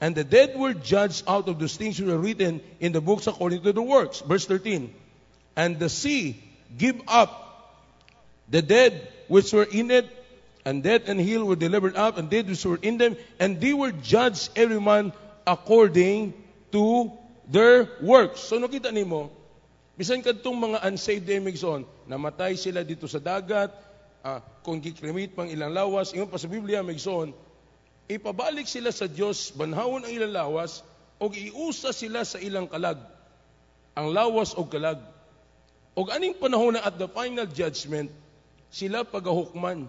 [0.00, 3.26] And the dead were judged out of those things which were written in the books
[3.26, 4.20] according to the works.
[4.20, 4.92] Verse 13.
[5.56, 6.42] And the sea
[6.76, 7.44] give up
[8.50, 10.06] the dead which were in it,
[10.64, 13.72] and death and hell were delivered up, and dead which were in them, and they
[13.72, 15.12] were judged every man
[15.46, 16.34] according
[16.72, 17.12] to
[17.48, 18.40] their works.
[18.40, 19.30] So nakita nimo,
[19.96, 23.72] bisan kadtong mga unsaved Emigson, namatay sila dito sa dagat,
[24.24, 27.36] ah, kung gikrimit pang ilang lawas, ingon pa sa Biblia, Migson,
[28.10, 30.84] ipabalik sila sa Dios, banhawon ang ilang lawas,
[31.22, 33.00] o iusa sila sa ilang kalag.
[33.94, 34.98] Ang lawas o kalag.
[35.94, 38.10] O aning panahon na at the final judgment,
[38.74, 39.86] sila pagahukman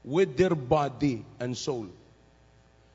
[0.00, 1.84] with their body and soul.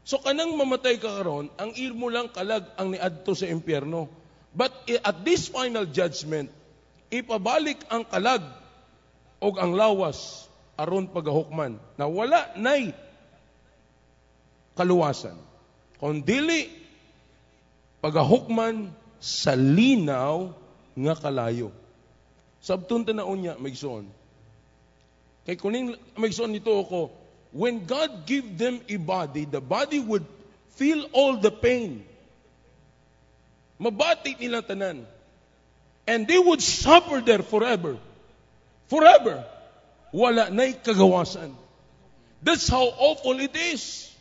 [0.06, 4.10] So kanang mamatay ka karon, ang ilmo lang kalag ang niadto sa impyerno.
[4.56, 6.50] But at this final judgment,
[7.14, 8.42] ipabalik ang kalag
[9.38, 12.92] o ang lawas aron pagahukman na wala nay
[14.76, 15.36] kaluwasan.
[15.98, 16.70] Kung dili
[18.04, 20.54] pagahukman sa linaw
[20.94, 21.74] nga kalayo.
[22.62, 24.06] Sabtun tanaon niya, Maigsoon.
[25.46, 27.10] Kay kuning Maigsoon nito ako,
[27.56, 30.26] when God give them a body, the body would
[30.76, 32.04] feel all the pain.
[33.80, 35.04] Mabati nila tanan.
[36.06, 37.98] And they would suffer there forever.
[38.88, 39.44] Forever.
[40.14, 41.52] Wala na'y kagawasan.
[42.46, 44.14] That's how awful it is.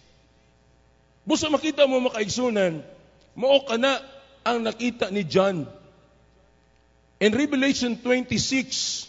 [1.24, 2.84] Busa makita mo makaigsunan,
[3.32, 3.96] mao ka na
[4.44, 5.64] ang nakita ni John.
[7.16, 9.08] In Revelation 26,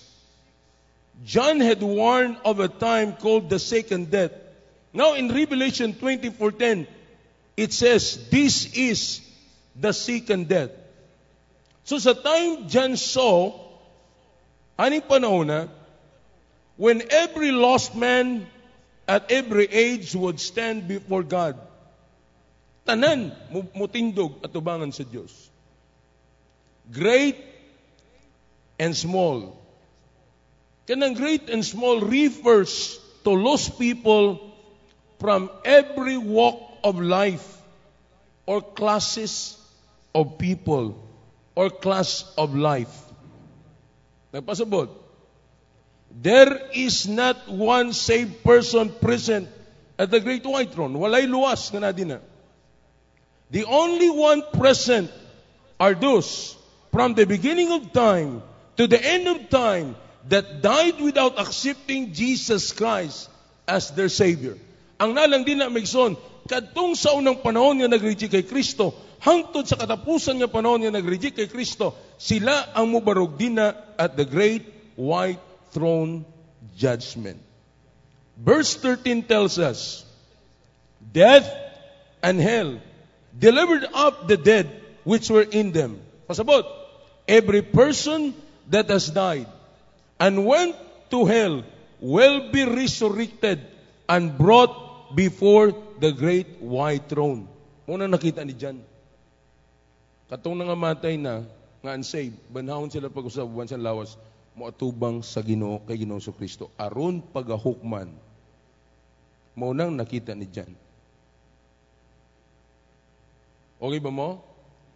[1.28, 4.32] John had warned of a time called the second death.
[4.96, 6.88] Now in Revelation 24:10,
[7.60, 9.20] it says, This is
[9.76, 10.72] the second death.
[11.84, 13.60] So sa time John saw,
[14.80, 15.68] aning panahon na,
[16.80, 18.48] when every lost man
[19.08, 21.60] at every age would stand before God,
[22.86, 23.34] tanan
[23.74, 25.34] mutindog at tubangan sa Diyos.
[26.94, 27.36] Great
[28.78, 29.58] and small.
[30.86, 34.38] Kanang great and small refers to lost people
[35.18, 37.58] from every walk of life
[38.46, 39.58] or classes
[40.14, 40.94] of people
[41.58, 42.94] or class of life.
[44.30, 44.94] Nagpasabot.
[46.16, 49.50] There is not one saved person present
[49.98, 50.94] at the great white throne.
[50.94, 52.20] Walay luwas na din na.
[53.56, 55.08] The only one present
[55.80, 56.60] are those
[56.92, 58.44] from the beginning of time
[58.76, 59.96] to the end of time
[60.28, 63.32] that died without accepting Jesus Christ
[63.64, 64.60] as their Savior.
[65.00, 66.20] Ang nalang din na Megson,
[66.52, 68.92] kadtong sa unang panahon nga nag-reject kay Kristo,
[69.24, 74.20] hangtod sa katapusan nga panahon nga nag-reject kay Kristo, sila ang mubarog din na at
[74.20, 74.68] the great
[75.00, 75.40] white
[75.72, 76.28] throne
[76.76, 77.40] judgment.
[78.36, 80.04] Verse 13 tells us,
[81.00, 81.48] Death
[82.20, 82.84] and hell
[83.36, 84.72] delivered up the dead
[85.04, 86.00] which were in them.
[86.28, 86.66] Pasabot,
[87.28, 88.34] every person
[88.72, 89.48] that has died
[90.20, 90.76] and went
[91.12, 91.64] to hell
[92.00, 93.62] will be resurrected
[94.10, 97.48] and brought before the great white throne.
[97.86, 98.82] Muna nakita ni John.
[100.26, 101.46] Katong nga matay na,
[101.86, 104.18] nga unsaved, banhawon sila pag-usap, buwan sa lawas,
[104.58, 106.74] moatubang sa Ginoo kay Ginoo sa Kristo.
[106.82, 108.10] Aron pagahukman,
[109.54, 110.74] maunang nakita ni John.
[113.82, 114.44] Okay ba mo?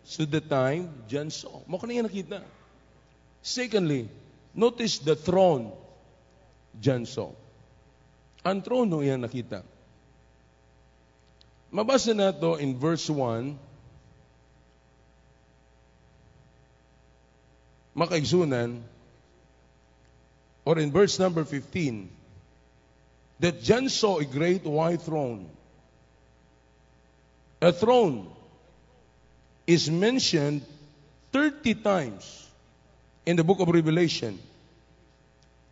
[0.08, 1.62] So the time, John saw.
[1.68, 2.42] Mo kanina nakita.
[3.44, 4.10] Secondly,
[4.56, 5.72] notice the throne,
[6.80, 7.32] John saw.
[8.44, 9.62] Ang trono yan nakita.
[11.70, 13.68] Mabasa na to in verse 1.
[18.00, 18.80] Makaigsunan,
[20.64, 22.08] or in verse number 15,
[23.44, 25.52] that John saw a great white throne.
[27.60, 28.39] A throne
[29.70, 30.66] is mentioned
[31.30, 32.26] 30 times
[33.22, 34.34] in the book of Revelation.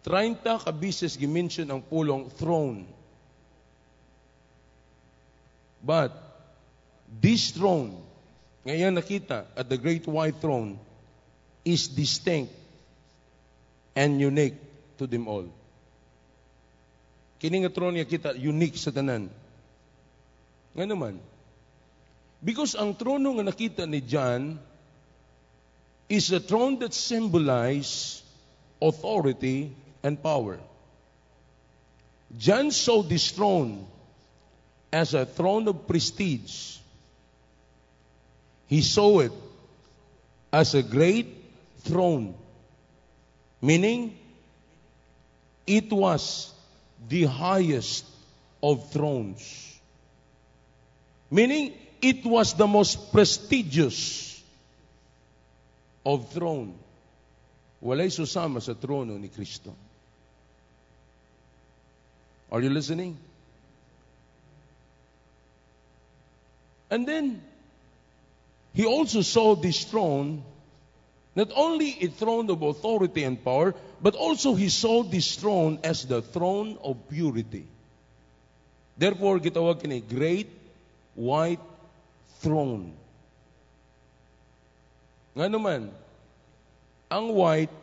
[0.06, 2.86] 30 kabises gimension ang pulong throne.
[5.82, 6.14] But
[7.10, 7.98] this throne,
[8.70, 10.78] ngayon nakita at the great white throne,
[11.66, 12.54] is distinct
[13.98, 14.62] and unique
[15.02, 15.50] to them all.
[17.42, 19.26] Kini nga throne niya kita unique sa tanan.
[20.78, 21.18] Nga naman,
[22.44, 24.60] Because ang trono nga nakita ni John
[26.10, 28.22] is a throne that symbolizes
[28.82, 29.74] authority
[30.04, 30.60] and power.
[32.38, 33.88] John saw this throne
[34.94, 36.78] as a throne of prestige.
[38.68, 39.32] He saw it
[40.52, 41.28] as a great
[41.84, 42.36] throne,
[43.62, 44.18] meaning
[45.66, 46.54] it was
[47.10, 48.06] the highest
[48.62, 49.42] of thrones.
[51.32, 54.42] Meaning it was the most prestigious
[56.06, 56.74] of throne.
[57.84, 59.74] Walay susama sa trono ni Kristo.
[62.52, 63.18] Are you listening?
[66.90, 67.42] And then,
[68.74, 70.44] he also saw this throne,
[71.36, 76.06] not only a throne of authority and power, but also he saw this throne as
[76.06, 77.68] the throne of purity.
[78.98, 80.50] Therefore, gitawag kini great
[81.16, 81.60] white
[82.42, 82.94] throne.
[85.38, 85.94] Nga naman,
[87.12, 87.74] ang white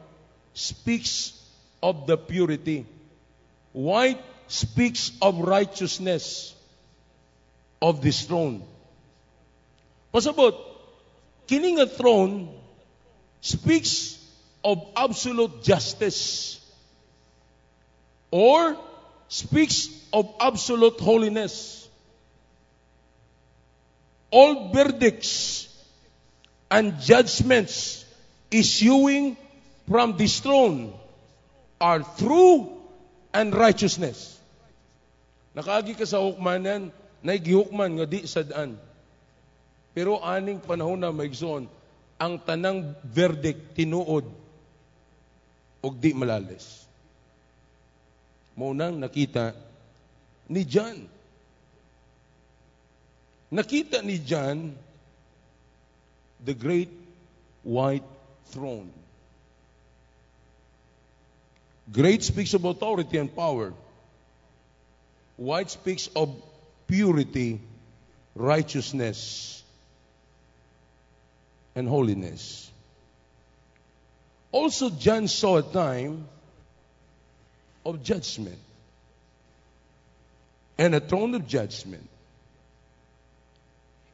[0.54, 1.38] speaks
[1.82, 2.86] of the purity.
[3.72, 6.54] White speaks of righteousness
[7.80, 8.62] of this throne.
[10.12, 10.54] Pasabot,
[11.46, 12.48] kining a throne
[13.40, 14.16] speaks
[14.64, 16.58] of absolute justice
[18.30, 18.76] or
[19.28, 21.83] speaks of absolute holiness
[24.34, 25.70] all verdicts
[26.66, 28.02] and judgments
[28.50, 29.38] issuing
[29.86, 30.90] from this throne
[31.78, 32.66] are true
[33.30, 34.34] and righteousness.
[35.54, 36.90] Nakaagi ka sa hukmanan,
[37.22, 38.74] naigihukman nga di sa daan.
[39.94, 41.70] Pero aning panahon na maigsoon,
[42.18, 44.26] ang tanang verdict tinuod
[45.78, 46.82] og di malalis.
[48.58, 49.54] Maunang nakita
[50.50, 51.13] ni John.
[53.52, 54.76] Nakita ni John
[56.44, 56.90] the great
[57.62, 58.02] white
[58.46, 58.90] throne.
[61.92, 63.72] Great speaks of authority and power.
[65.36, 66.34] White speaks of
[66.86, 67.60] purity,
[68.34, 69.62] righteousness,
[71.74, 72.70] and holiness.
[74.52, 76.26] Also, John saw a time
[77.84, 78.58] of judgment
[80.78, 82.08] and a throne of judgment.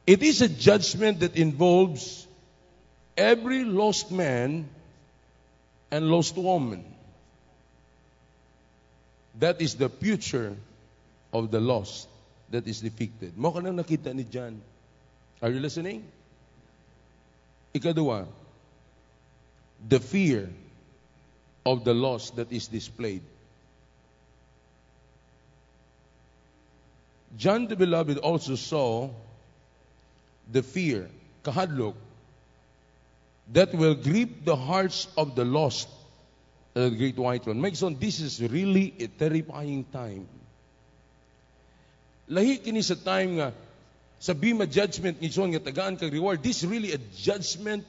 [0.07, 2.27] It is a judgment that involves
[3.15, 4.67] every lost man
[5.91, 6.83] and lost woman.
[9.39, 10.55] That is the future
[11.31, 12.07] of the lost
[12.49, 13.37] that is depicted.
[13.37, 14.61] Mo ka nakita ni John.
[15.41, 16.03] Are you listening?
[17.73, 18.27] Ikadua,
[19.87, 20.49] the fear
[21.65, 23.21] of the lost that is displayed.
[27.37, 29.09] John the Beloved also saw
[30.51, 31.09] the fear,
[31.43, 31.95] kahadlok,
[33.53, 35.87] that will grip the hearts of the lost
[36.73, 37.59] the great white throne.
[37.59, 40.27] Makes on this is really a terrifying time.
[42.29, 43.53] Lahi kini sa time nga
[44.19, 46.43] sa Bema judgment ni nga tagaan kag reward.
[46.43, 47.83] This is really a judgment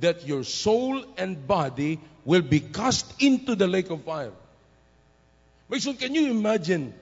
[0.00, 4.32] that your soul and body will be cast into the lake of fire.
[5.68, 6.94] Mason, can you imagine?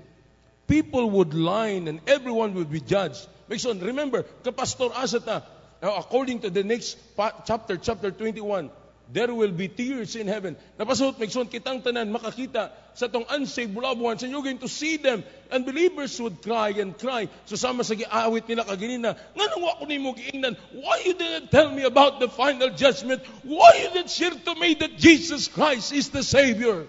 [0.67, 3.27] People would line and everyone would be judged.
[3.51, 5.43] Mason, remember, kapastor asata,
[5.83, 6.97] uh, according to the next
[7.45, 8.71] chapter, chapter 21,
[9.13, 10.55] there will be tears in heaven.
[10.79, 15.25] Napasot, Megson, kitang tanan, makakita sa tong unsaved bulabuhan, so you're going to see them.
[15.51, 17.27] And believers would cry and cry.
[17.51, 21.51] So sama sa giawit nila kaginina, nga nang ako ni mo giingnan, why you didn't
[21.51, 23.27] tell me about the final judgment?
[23.43, 26.87] Why you didn't share to me that Jesus Christ is the Savior?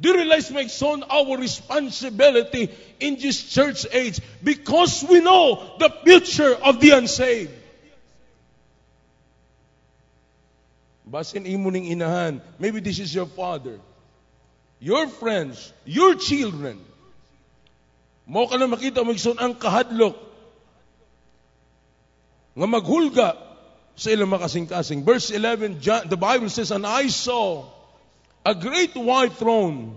[0.00, 5.92] Do you realize, my son, our responsibility in this church age because we know the
[6.04, 7.52] future of the unsaved?
[11.04, 12.40] Basin imo ning inahan.
[12.58, 13.76] Maybe this is your father.
[14.78, 16.80] Your friends, your children.
[18.24, 20.16] Mo ka na makita mo ang kahadlok
[22.56, 23.28] nga maghulga
[23.98, 25.04] sa ilang makasing-kasing.
[25.04, 27.68] Verse 11, John, the Bible says, And I saw
[28.44, 29.96] a great white throne,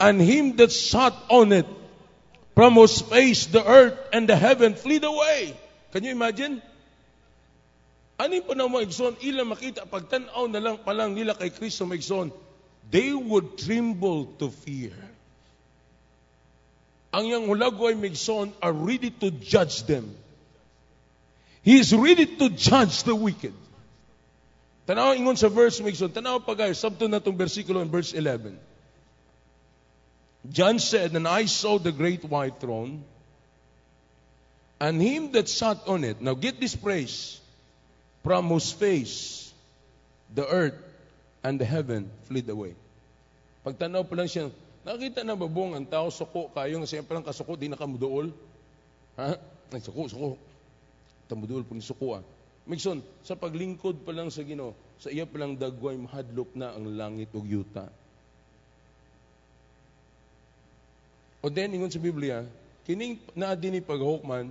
[0.00, 1.66] and him that sat on it,
[2.54, 5.56] from whose face the earth and the heaven fled away.
[5.92, 6.62] Can you imagine?
[8.18, 12.30] Ani pa na maigsoon, ilang makita, pagtanaw na lang palang nila kay Kristo maigsoon,
[12.90, 14.94] they would tremble to fear.
[17.12, 20.14] Ang yang hulagoy maigsoon are ready to judge them.
[21.62, 23.54] He is ready to judge the wicked.
[24.84, 28.52] Tanaw ingon sa verse maigsoon, tanaw pa guys, sabto na itong versikulo in verse 11.
[30.44, 33.00] John said, And I saw the great white throne,
[34.76, 36.20] and him that sat on it.
[36.20, 37.40] Now get this praise
[38.20, 39.48] from whose face
[40.28, 40.76] the earth
[41.40, 42.76] and the heaven fled away.
[43.64, 44.52] Pagtanaw pa lang siya,
[44.84, 48.28] nakita na ba buong ang tao suko kayo nga siya lang kasuko, di nakamudool?
[49.16, 49.40] Ha?
[49.72, 50.36] Ay, suko, suko.
[51.24, 52.24] Tamudool po ni suko ah.
[52.64, 56.88] Migson, sa paglingkod pa lang sa Ginoo, sa iya pa lang dagway mahadlok na ang
[56.96, 57.92] langit ug yuta.
[61.44, 62.40] O then, ingon sa Biblia,
[62.88, 64.48] kining naa din paghukman,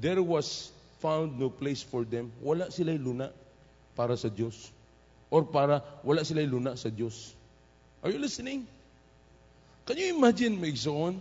[0.00, 0.72] there was
[1.04, 2.32] found no place for them.
[2.40, 3.28] Wala sila'y luna
[3.92, 4.72] para sa Diyos.
[5.28, 7.36] Or para wala sila'y luna sa Diyos.
[8.00, 8.64] Are you listening?
[9.84, 11.20] Can you imagine, Megson,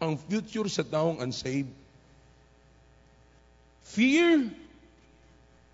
[0.00, 1.68] ang future sa taong unsaved?
[3.92, 4.48] Fear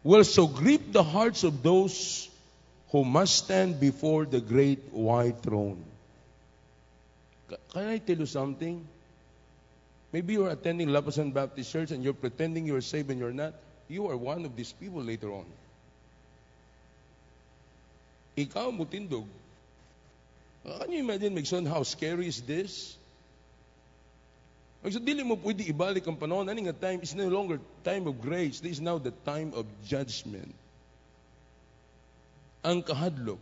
[0.04, 2.28] will so grip the hearts of those
[2.92, 5.82] who must stand before the great white throne.
[7.72, 8.86] Can I tell you something?
[10.12, 13.54] Maybe you're attending Lapasan Baptist Church and you're pretending you're saved and you're not.
[13.88, 15.44] You are one of these people later on.
[18.36, 19.26] Ikaw mutindog.
[20.64, 22.96] Can you imagine, Megson, how scary is this?
[24.84, 26.44] Megson, dili mo pwede ibalik ang panahon.
[26.44, 28.60] Ani nga time is no longer time of grace.
[28.60, 30.52] This is now the time of judgment.
[32.60, 33.40] Ang kahadlok.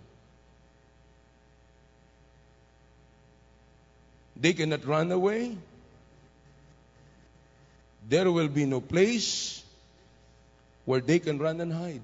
[4.39, 5.59] They cannot run away.
[8.07, 9.63] There will be no place
[10.87, 12.03] where they can run and hide.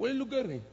[0.00, 0.64] Walang lugar eh.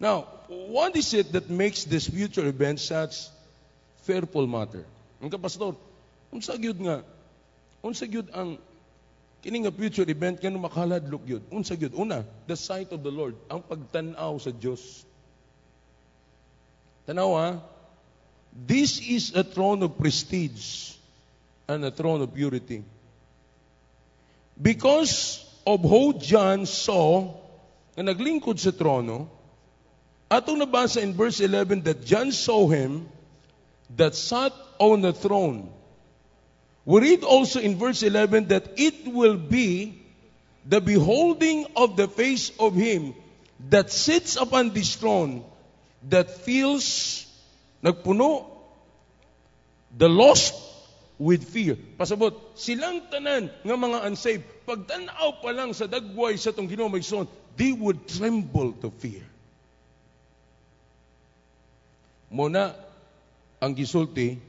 [0.00, 3.28] Now, what is it that makes this future event such
[4.02, 4.84] fearful matter?
[5.22, 5.78] Ang kapastor,
[6.34, 7.06] unsa gyud nga,
[7.82, 8.58] unsa gyud ang
[9.42, 11.42] kini nga future event kanu makaladlok gyud.
[11.50, 11.94] Unsa gyud?
[11.98, 15.06] Una, the sight of the Lord, ang pagtan-aw sa Dios.
[17.06, 17.48] Tanaw ha,
[18.54, 20.94] this is a throne of prestige
[21.66, 22.86] and a throne of purity.
[24.54, 27.34] Because of how John saw
[27.98, 29.26] na naglingkod sa trono,
[30.30, 33.10] atong nabasa in verse 11 that John saw him
[33.96, 35.70] that sat on the throne.
[36.84, 40.02] We read also in verse 11 that it will be
[40.66, 43.14] the beholding of the face of him
[43.70, 45.44] that sits upon this throne
[46.08, 47.26] that feels
[47.82, 48.46] nagpuno
[49.96, 50.54] the lost
[51.18, 51.76] with fear.
[51.98, 57.28] Pasabot, silang tanan nga mga unsaved, pagtanaw pa lang sa dagway sa tong Ginoo Maigsoon,
[57.54, 59.22] they would tremble to fear.
[62.32, 62.74] Muna
[63.62, 64.42] ang gisulti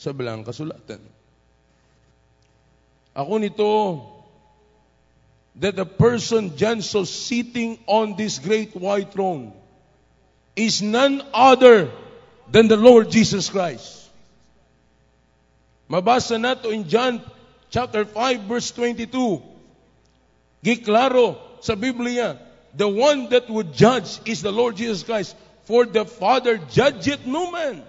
[0.00, 1.04] sa bilang kasulatan.
[3.12, 3.72] Ako nito,
[5.56, 9.52] that the person John saw sitting on this great white throne
[10.52, 11.88] is none other
[12.48, 14.08] than the Lord Jesus Christ.
[15.88, 17.22] Mabasa nato in John
[17.70, 19.40] chapter 5 verse 22.
[20.64, 22.36] Giklaro sa Biblia,
[22.76, 25.36] the one that would judge is the Lord Jesus Christ.
[25.64, 27.82] For the Father judgeth no man,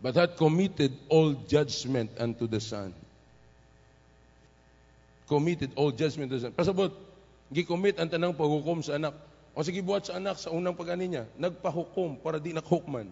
[0.00, 2.94] but hath committed all judgment unto the Son.
[5.26, 6.52] Committed all judgment to the Son.
[6.54, 6.92] Pasabot,
[7.52, 9.14] gicommit ang tanang paghukom sa anak.
[9.58, 13.10] O sige, buhat sa anak sa unang pag niya, nagpahukom para di nakhukman.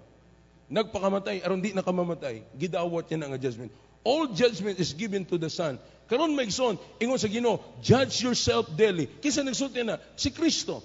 [0.71, 2.43] Nagpakamatay, aron di nakamamatay.
[2.55, 3.71] Gidawat niya ng judgment.
[4.07, 5.83] All judgment is given to the Son.
[6.07, 9.11] Karon maigsoon, ingon sa Ginoo, judge yourself daily.
[9.11, 10.79] Kisa nagsulti na, si Kristo.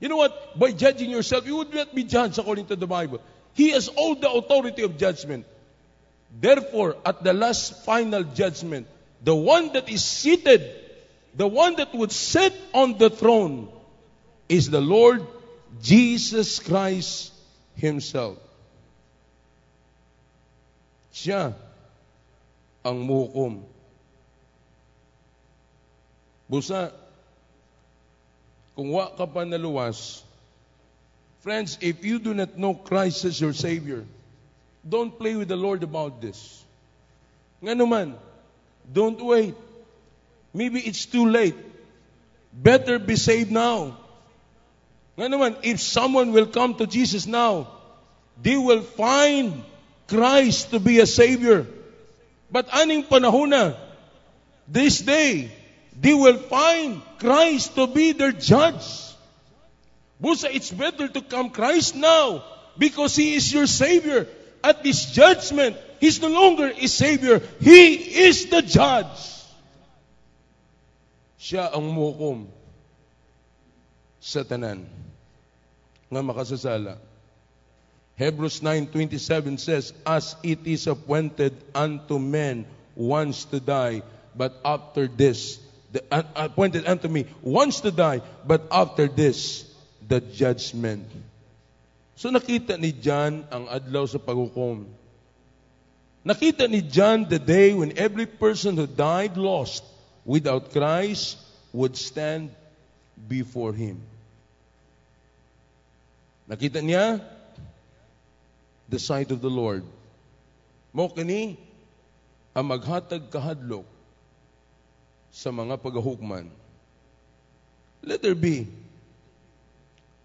[0.00, 0.32] You know what?
[0.56, 3.20] By judging yourself, you would not be judged according to the Bible.
[3.54, 5.46] He has all the authority of judgment.
[6.40, 8.86] Therefore, at the last final judgment,
[9.22, 10.68] the one that is seated,
[11.34, 13.68] the one that would sit on the throne,
[14.48, 15.26] is the Lord
[15.82, 17.32] Jesus Christ
[17.76, 18.38] Himself.
[21.14, 21.54] Siya
[22.84, 23.62] ang muhukom.
[26.50, 26.90] Busa,
[28.74, 30.26] kung wa ka pa naluwas,
[31.44, 34.06] friends, if you do not know Christ as your Savior,
[34.88, 36.64] don't play with the Lord about this.
[37.62, 38.16] Nga
[38.90, 39.54] don't wait.
[40.54, 41.54] Maybe it's too late.
[42.50, 43.98] Better be saved now.
[45.18, 47.68] Nga if someone will come to Jesus now,
[48.40, 49.64] they will find
[50.08, 51.66] Christ to be a Savior.
[52.50, 53.76] But aning panahon na,
[54.66, 55.52] this day,
[55.92, 59.13] they will find Christ to be their judge.
[60.20, 62.44] Busa, it's better to come Christ now
[62.78, 64.26] because He is your Savior.
[64.62, 67.40] At this judgment, He's no longer a Savior.
[67.60, 67.94] He
[68.28, 69.34] is the judge.
[71.40, 72.48] Siya ang mukom
[74.16, 74.88] sa tanan
[76.08, 76.96] nga makasasala.
[78.16, 82.64] Hebrews 9:27 says, "As it is appointed unto men
[82.96, 84.00] once to die,
[84.32, 85.58] but after this,
[85.92, 89.66] the, uh, appointed unto me once to die, but after this,
[90.06, 91.08] the judgment."
[92.14, 94.86] So nakita ni John ang adlaw sa paghukom.
[96.24, 99.84] Nakita ni John the day when every person who died lost
[100.24, 101.36] without Christ
[101.74, 102.48] would stand
[103.18, 104.00] before him.
[106.48, 107.20] Nakita niya
[108.88, 109.84] the sight of the Lord.
[110.94, 111.58] Mo kini
[112.54, 113.84] ang maghatag kahadlok
[115.34, 116.46] sa mga pagahukman.
[118.06, 118.70] Let there be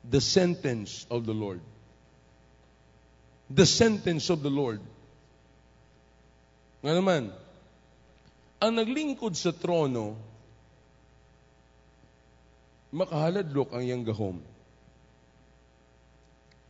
[0.03, 1.61] the sentence of the Lord.
[3.49, 4.79] The sentence of the Lord.
[6.85, 7.23] Nga naman,
[8.59, 10.15] ang naglingkod sa trono,
[12.91, 14.37] makahaladlok ang iyang gahom.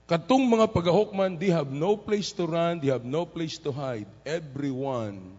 [0.09, 4.09] Katong mga pagahokman, they have no place to run, they have no place to hide.
[4.25, 5.37] Everyone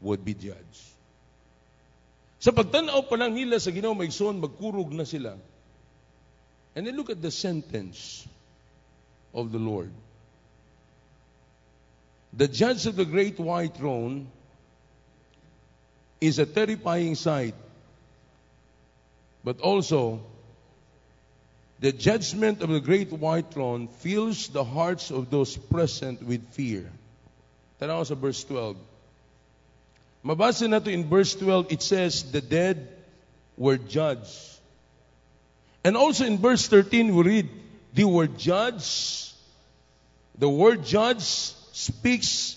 [0.00, 0.96] would be judged.
[2.40, 5.36] Sa pagtanaw pa lang nila sa Ginoo Maigsoon, magkurog na sila.
[6.74, 8.26] And then look at the sentence
[9.34, 9.90] of the Lord.
[12.32, 14.28] The judge of the great white throne
[16.20, 17.54] is a terrifying sight,
[19.42, 20.20] but also
[21.80, 26.90] the judgment of the great white throne fills the hearts of those present with fear.
[27.80, 28.76] Tanaw sa verse 12.
[30.24, 32.86] Mabasa na to in verse 12, it says, the dead
[33.56, 34.59] were judged.
[35.84, 37.48] And also in verse 13, we read,
[37.94, 39.32] they were judged.
[40.38, 42.56] The word judge speaks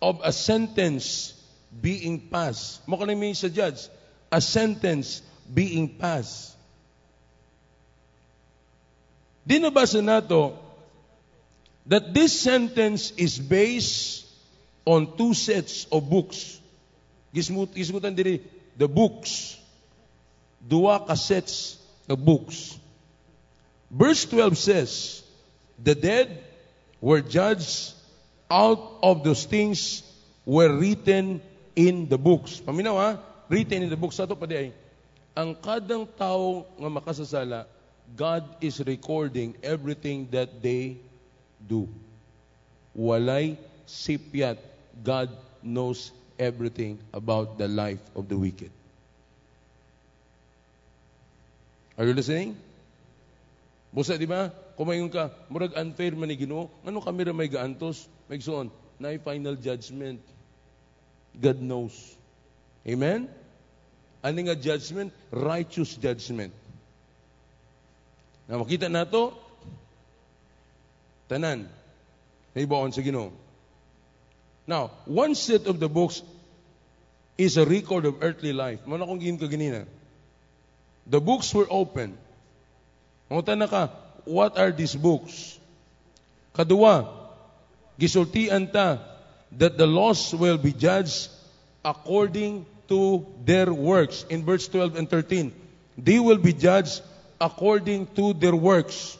[0.00, 1.34] of a sentence
[1.80, 2.86] being passed.
[2.88, 3.88] Mo mean sa judge?
[4.30, 6.56] A sentence being passed.
[9.46, 10.58] Di nabasa nato
[11.86, 14.26] that this sentence is based
[14.84, 16.60] on two sets of books.
[17.34, 18.42] Gismut, gismutan diri,
[18.76, 19.58] the books.
[20.62, 22.78] Dua ka sets of books.
[23.90, 25.22] Verse 12 says,
[25.82, 26.44] The dead
[27.00, 27.92] were judged
[28.50, 30.02] out of those things
[30.44, 31.40] were written
[31.76, 32.60] in the books.
[32.60, 33.10] Paminaw ha?
[33.48, 34.16] Written in the books.
[34.16, 34.68] Sato pa di ay,
[35.32, 37.64] ang kadang tao nga makasasala,
[38.12, 41.00] God is recording everything that they
[41.64, 41.88] do.
[42.92, 43.56] Walay
[43.88, 44.60] sipyat.
[45.00, 45.32] God
[45.64, 48.68] knows everything about the life of the wicked.
[52.02, 52.58] Are you listening?
[53.94, 54.50] Busa, di ba?
[54.74, 56.66] Kumayon ka, murag unfair man ni Ginoo.
[56.82, 58.10] Ano kami ra may gaantos?
[58.26, 60.18] May suon, na final judgment.
[61.38, 61.94] God knows.
[62.82, 63.30] Amen?
[64.18, 65.14] Ano nga judgment?
[65.30, 66.50] Righteous judgment.
[68.50, 69.38] Na makita nato,
[71.30, 71.70] tanan,
[72.50, 73.30] naibaon sa Ginoo.
[74.66, 76.18] Now, one set of the books
[77.38, 78.82] is a record of earthly life.
[78.90, 79.86] Muna kong gihin ka ganina.
[81.06, 82.16] The books were open.
[83.30, 83.90] Mangutan na ka,
[84.24, 85.58] what are these books?
[86.54, 87.08] Kadua,
[87.98, 88.98] gisultian ta
[89.56, 91.28] that the lost will be judged
[91.84, 94.24] according to their works.
[94.28, 95.52] In verse 12 and 13,
[95.98, 97.02] they will be judged
[97.40, 99.18] according to their works.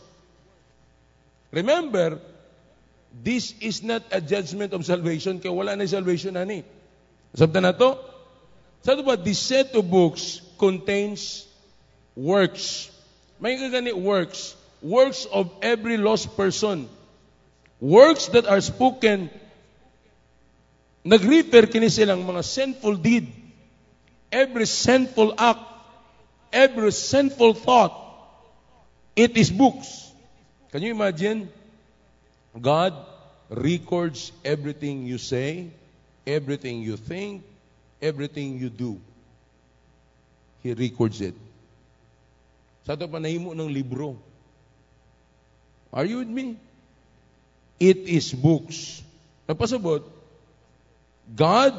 [1.50, 2.20] Remember,
[3.12, 6.64] this is not a judgment of salvation, kaya wala na salvation ani.
[7.36, 7.98] Sabta na to?
[8.82, 11.46] Sa ba, this set of books contains
[12.16, 12.90] works.
[13.40, 14.54] May gani works.
[14.82, 16.88] Works of every lost person.
[17.80, 19.30] Works that are spoken,
[21.02, 23.26] nag-refer kini silang mga sinful deed.
[24.30, 25.66] Every sinful act,
[26.52, 27.92] every sinful thought,
[29.14, 30.10] it is books.
[30.70, 31.50] Can you imagine?
[32.54, 32.94] God
[33.50, 35.68] records everything you say,
[36.26, 37.42] everything you think,
[38.00, 39.00] everything you do.
[40.62, 41.34] He records it.
[42.82, 44.18] Sa ito panahimo ng libro.
[45.92, 46.58] Are you with me?
[47.78, 49.02] It is books.
[49.46, 50.06] Napasabot,
[51.30, 51.74] God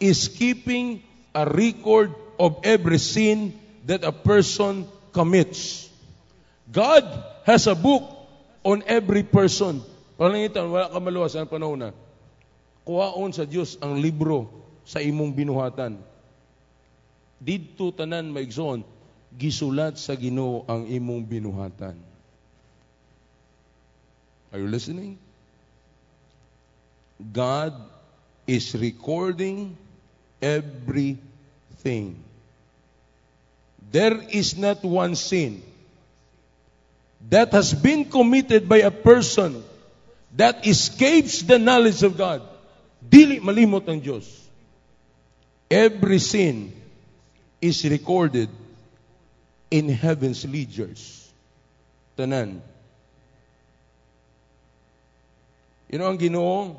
[0.00, 1.02] is keeping
[1.34, 3.52] a record of every sin
[3.84, 5.88] that a person commits.
[6.70, 7.04] God
[7.44, 8.04] has a book
[8.64, 9.82] on every person.
[10.20, 11.90] Palangitan, wala ka maluwas ang panahon na.
[12.84, 14.48] Kuhaon sa Diyos ang libro
[14.84, 16.00] sa imong binuhatan.
[17.40, 18.84] Didto tanan maigsoon,
[19.36, 21.94] gisulat sa Ginoo ang imong binuhatan.
[24.50, 25.14] Are you listening?
[27.20, 27.74] God
[28.46, 29.76] is recording
[30.42, 32.18] everything.
[33.90, 35.62] There is not one sin
[37.28, 39.62] that has been committed by a person
[40.34, 42.42] that escapes the knowledge of God.
[43.02, 44.26] Dili malimot ang Diyos.
[45.70, 46.74] Every sin
[47.62, 48.50] is recorded
[49.70, 51.30] in heaven's ledgers.
[52.18, 52.60] Tanan.
[55.90, 56.76] You know ang ginoo,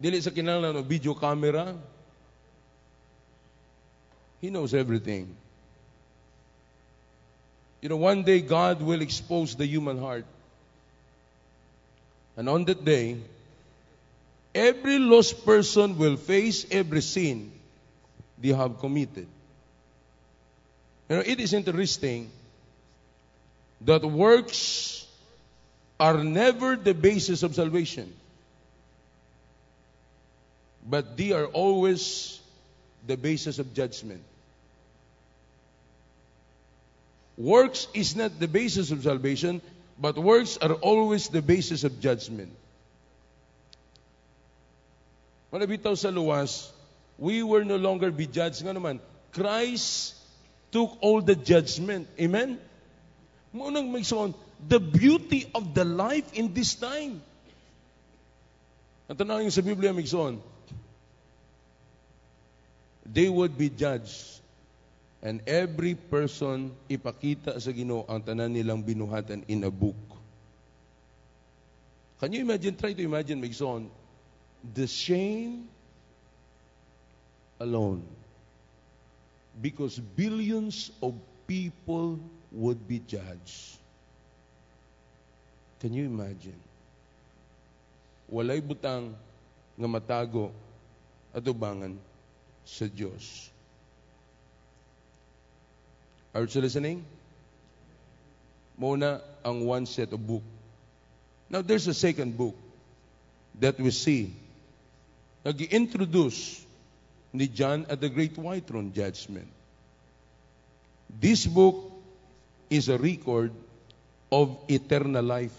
[0.00, 1.76] dili sa kinahanglan ng video camera,
[4.40, 5.34] He knows everything.
[7.80, 10.26] You know, one day God will expose the human heart.
[12.36, 13.16] And on that day,
[14.54, 17.52] every lost person will face every sin
[18.38, 19.28] they have committed.
[21.08, 22.30] You know, it is interesting
[23.82, 25.06] that works
[26.00, 28.12] are never the basis of salvation,
[30.88, 32.40] but they are always
[33.06, 34.22] the basis of judgment.
[37.38, 39.60] Works is not the basis of salvation,
[40.00, 42.50] but works are always the basis of judgment.
[45.52, 46.70] Malabitaw sa luwas,
[47.16, 48.64] we will no longer be judged.
[48.64, 48.98] Nga naman,
[49.32, 50.15] Christ
[50.76, 52.04] took all the judgment.
[52.20, 52.60] Amen?
[53.56, 57.24] Munang may son, the beauty of the life in this time.
[59.08, 60.36] Ang sa Biblia, son,
[63.08, 64.36] they would be judged.
[65.24, 69.96] And every person ipakita sa Ginoo ang tanan nilang binuhatan in a book.
[72.20, 73.88] Can you imagine, try to imagine, Migson,
[74.60, 75.72] the shame,
[77.60, 78.04] alone.
[79.60, 81.14] Because billions of
[81.46, 82.20] people
[82.52, 83.78] would be judged.
[85.80, 86.58] Can you imagine?
[88.32, 89.14] Walay butang
[89.78, 90.50] nga matago
[91.30, 91.94] at ubangan
[92.66, 93.52] sa Diyos.
[96.34, 97.00] Are you listening?
[98.76, 100.44] Muna ang one set of book.
[101.48, 102.52] Now there's a second book
[103.56, 104.34] that we see.
[105.46, 106.65] Nag-introduce
[107.36, 109.48] ni John at the Great White Throne Judgment.
[111.20, 111.92] This book
[112.70, 113.52] is a record
[114.30, 115.54] of eternal life.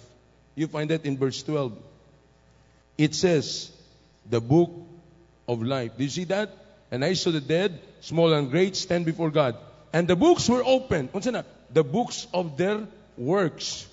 [0.55, 1.73] You find that in verse 12.
[2.97, 3.71] It says,
[4.29, 4.71] the book
[5.47, 5.97] of life.
[5.97, 6.49] Do you see that?
[6.91, 9.55] And I saw the dead, small and great, stand before God.
[9.93, 11.09] And the books were opened.
[11.13, 13.87] The books of their works.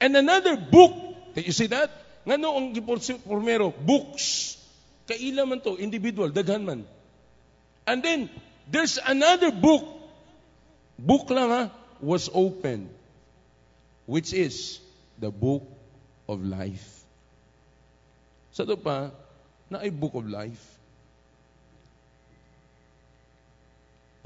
[0.00, 0.92] And another book.
[1.34, 1.90] Did you see that?
[2.26, 4.56] Nga no ang books.
[5.06, 6.82] Kaila man to, individual, daghan man.
[7.86, 8.30] And then,
[8.66, 9.86] there's another book.
[10.98, 11.62] Book lang ha,
[12.02, 12.90] was opened.
[14.06, 14.82] Which is
[15.18, 15.62] the book
[16.26, 16.84] of life.
[18.50, 19.14] Sa ito pa,
[19.70, 20.62] na ay book of life.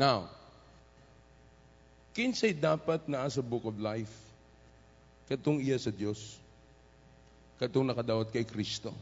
[0.00, 0.32] Now,
[2.16, 4.12] kinsay dapat naa sa book of life?
[5.28, 6.40] Katong iya sa Dios.
[7.60, 8.96] Katong nakadawat kay Kristo.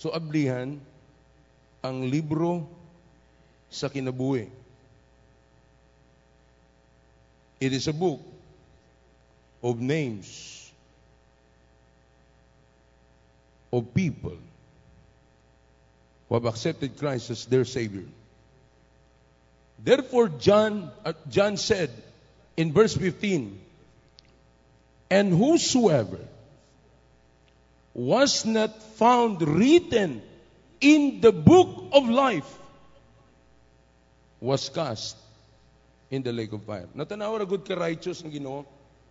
[0.00, 0.80] So ablihan
[1.84, 2.64] ang libro
[3.68, 4.48] sa kinabuhi.
[7.60, 8.24] It is a book
[9.60, 10.64] of names
[13.68, 14.40] of people
[16.28, 18.08] who have accepted Christ as their Savior.
[19.84, 21.92] Therefore, John, uh, John said
[22.56, 23.52] in verse 15,
[25.12, 26.24] And whosoever
[28.00, 30.24] was not found written
[30.80, 32.48] in the book of life
[34.40, 35.20] was cast
[36.08, 36.88] in the lake of fire.
[36.96, 38.64] Natanaw ra good ka righteous ng Ginoo.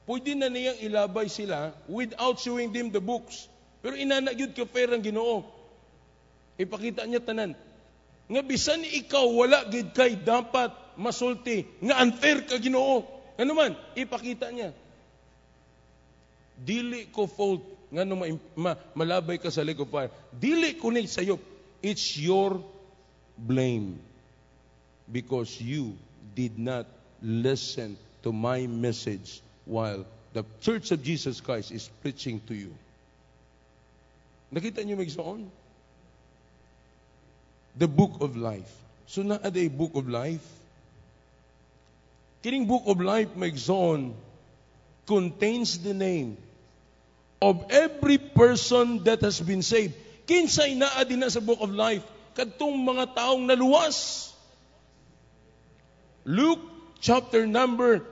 [0.09, 3.45] Pwede na niyang ilabay sila without showing them the books.
[3.85, 5.45] Pero inana gyud ka fair ang Ginoo.
[6.57, 7.53] Ipakita niya tanan.
[8.25, 13.05] Nga bisan ikaw wala gid kay dapat masulti nga unfair ka Ginoo.
[13.37, 14.73] Ano man, ipakita niya.
[16.57, 18.25] Dili ko fault nga no ma,
[18.55, 20.13] ma, malabay ka sa lake of fire.
[20.29, 21.41] Dili ko ni sayo.
[21.81, 22.61] It's your
[23.33, 23.97] blame
[25.09, 25.95] because you
[26.35, 26.85] did not
[27.21, 32.75] listen to my message while the Church of Jesus Christ is preaching to you.
[34.53, 35.49] Nakita niyo magsoon?
[37.79, 38.69] The book of life.
[39.07, 40.45] So na a book of life.
[42.43, 44.13] Kining book of life magsoon
[45.07, 46.37] contains the name
[47.41, 49.95] of every person that has been saved.
[50.27, 52.03] Kinsay naa din na sa book of life
[52.35, 54.29] kadtong mga taong naluwas.
[56.27, 56.61] Luke
[56.99, 58.03] chapter number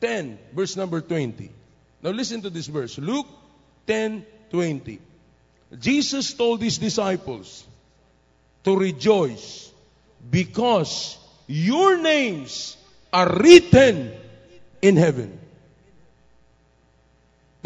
[0.00, 1.50] 10, verse number 20.
[2.04, 2.98] Now listen to this verse.
[3.00, 3.26] Luke
[3.88, 5.00] 10:20.
[5.80, 7.64] Jesus told his disciples
[8.62, 9.72] to rejoice
[10.22, 11.18] because
[11.48, 12.76] your names
[13.12, 14.12] are written
[14.82, 15.45] in heaven.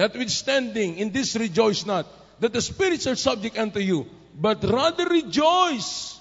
[0.01, 2.07] Notwithstanding, in this rejoice not,
[2.41, 6.19] that the spirits are subject unto you, but rather rejoice.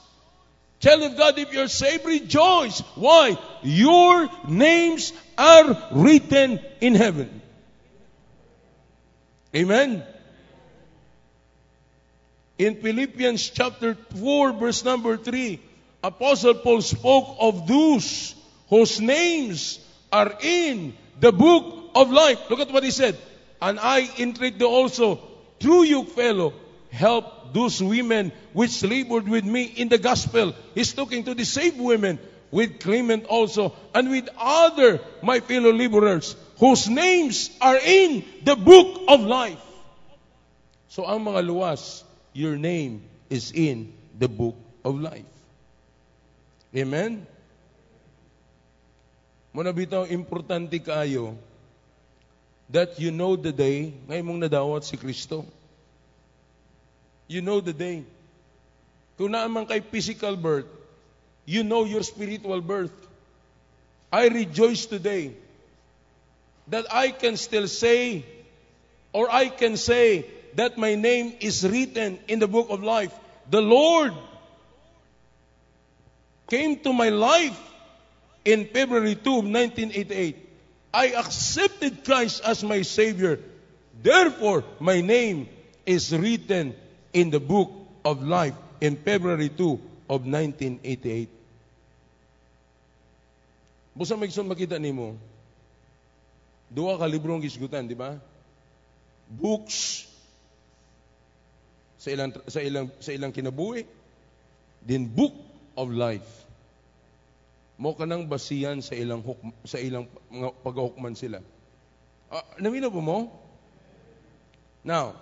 [0.82, 2.82] Child of God, if you're saved, rejoice.
[2.96, 3.38] Why?
[3.64, 7.42] Your names are written in heaven.
[9.56, 10.04] Amen.
[12.58, 15.58] In Philippians chapter 4, verse number 3,
[16.04, 18.36] Apostle Paul spoke of those
[18.68, 19.80] whose names
[20.12, 22.40] are in the book of life.
[22.50, 23.18] Look at what he said.
[23.62, 25.20] And I entreat thee also,
[25.60, 26.54] through you, fellow,
[26.92, 30.56] help those women which labored with me in the gospel.
[30.76, 32.20] He's talking to the saved women,
[32.52, 39.02] with Clement also, and with other my fellow laborers, whose names are in the book
[39.08, 39.62] of life.
[40.90, 42.04] So ang mga luwas,
[42.34, 45.30] your name is in the book of life.
[46.74, 47.26] Amen?
[49.54, 51.38] Muna bitaw, importante kayo
[52.70, 55.46] that you know the day ngayon mong nadawat si Kristo.
[57.30, 58.06] You know the day.
[59.18, 60.70] Kung naaman kay physical birth,
[61.46, 62.94] you know your spiritual birth.
[64.10, 65.38] I rejoice today
[66.70, 68.26] that I can still say,
[69.14, 73.14] or I can say, that my name is written in the book of life.
[73.50, 74.14] The Lord
[76.50, 77.58] came to my life
[78.46, 80.49] in February 2, 1988.
[80.94, 83.40] I accepted Christ as my Savior.
[84.02, 85.50] Therefore, my name
[85.86, 86.74] is written
[87.14, 87.70] in the book
[88.06, 91.30] of Life in February 2 of 1988.
[93.94, 95.14] Busa magson makita nimo.
[96.72, 98.18] Duwa ka libro ang gisgutan, di ba?
[99.30, 100.08] Books
[102.00, 103.84] sa ilang sa ilang sa ilang kinabuhi.
[104.88, 105.36] Then book
[105.76, 106.49] of life.
[107.80, 111.40] Mo kanang basihan sa ilang huk, sa ilang mga paghukman sila.
[112.28, 113.32] Uh, namina po mo?
[114.84, 115.16] Now,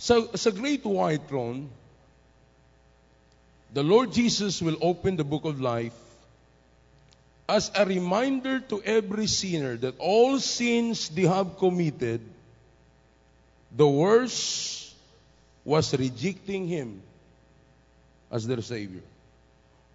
[0.00, 1.68] sa, sa great white throne,
[3.76, 5.94] the Lord Jesus will open the book of life
[7.48, 12.24] as a reminder to every sinner that all sins they have committed,
[13.76, 14.94] the worst
[15.64, 17.02] was rejecting Him
[18.30, 19.04] as their Savior.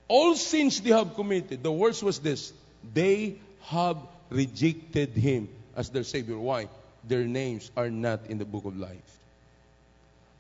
[0.08, 2.54] All sins they have committed, the worst was this
[2.94, 3.36] they
[3.68, 3.98] have
[4.30, 6.40] rejected Him as their Savior.
[6.40, 6.68] Why?
[7.04, 9.12] Their names are not in the book of life.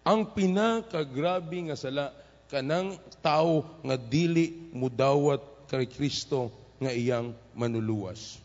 [0.07, 2.15] Ang pinakagrabe nga sala
[2.47, 6.47] kanang tao nga dili mudawat kay Kristo
[6.79, 8.39] nga iyang manuluwas.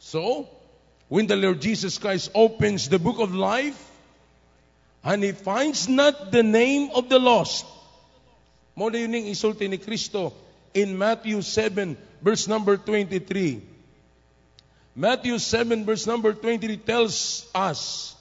[0.00, 0.48] So,
[1.12, 3.76] when the Lord Jesus Christ opens the book of life
[5.04, 7.68] and he finds not the name of the lost,
[8.74, 10.34] mo na yun isulti ni Kristo
[10.74, 13.62] in Matthew 7 verse number 23.
[14.94, 18.14] Matthew 7 verse number 23 tells us,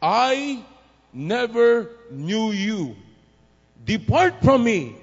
[0.00, 0.62] I
[1.12, 2.96] never knew you.
[3.84, 4.94] Depart from me,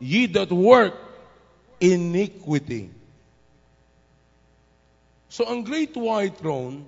[0.00, 0.94] ye that work
[1.80, 2.90] iniquity.
[5.28, 6.84] So ang great white throne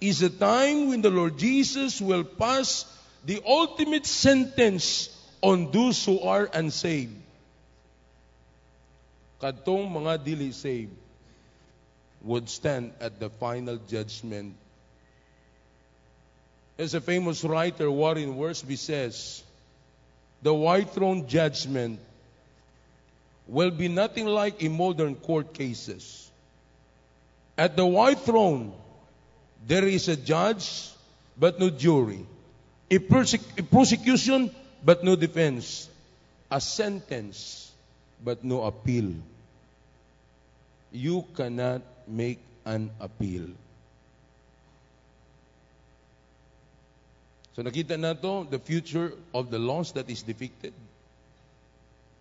[0.00, 2.84] is a time when the Lord Jesus will pass
[3.24, 5.12] the ultimate sentence
[5.42, 7.14] on those who are unsaved.
[9.40, 10.96] Kadtong mga dili saved
[12.22, 14.54] would stand at the final judgment.
[16.78, 19.42] As a famous writer, Warren Wiersbe says,
[20.42, 22.00] the white throne judgment
[23.46, 26.30] will be nothing like in modern court cases.
[27.56, 28.72] At the white throne,
[29.66, 30.90] there is a judge,
[31.38, 32.26] but no jury.
[32.90, 34.50] A, a prosecution,
[34.84, 35.88] but no defense.
[36.50, 37.72] A sentence,
[38.22, 39.14] but no appeal.
[40.92, 43.50] You cannot make an appeal.
[47.56, 50.76] So nakita na to, the future of the lost that is depicted.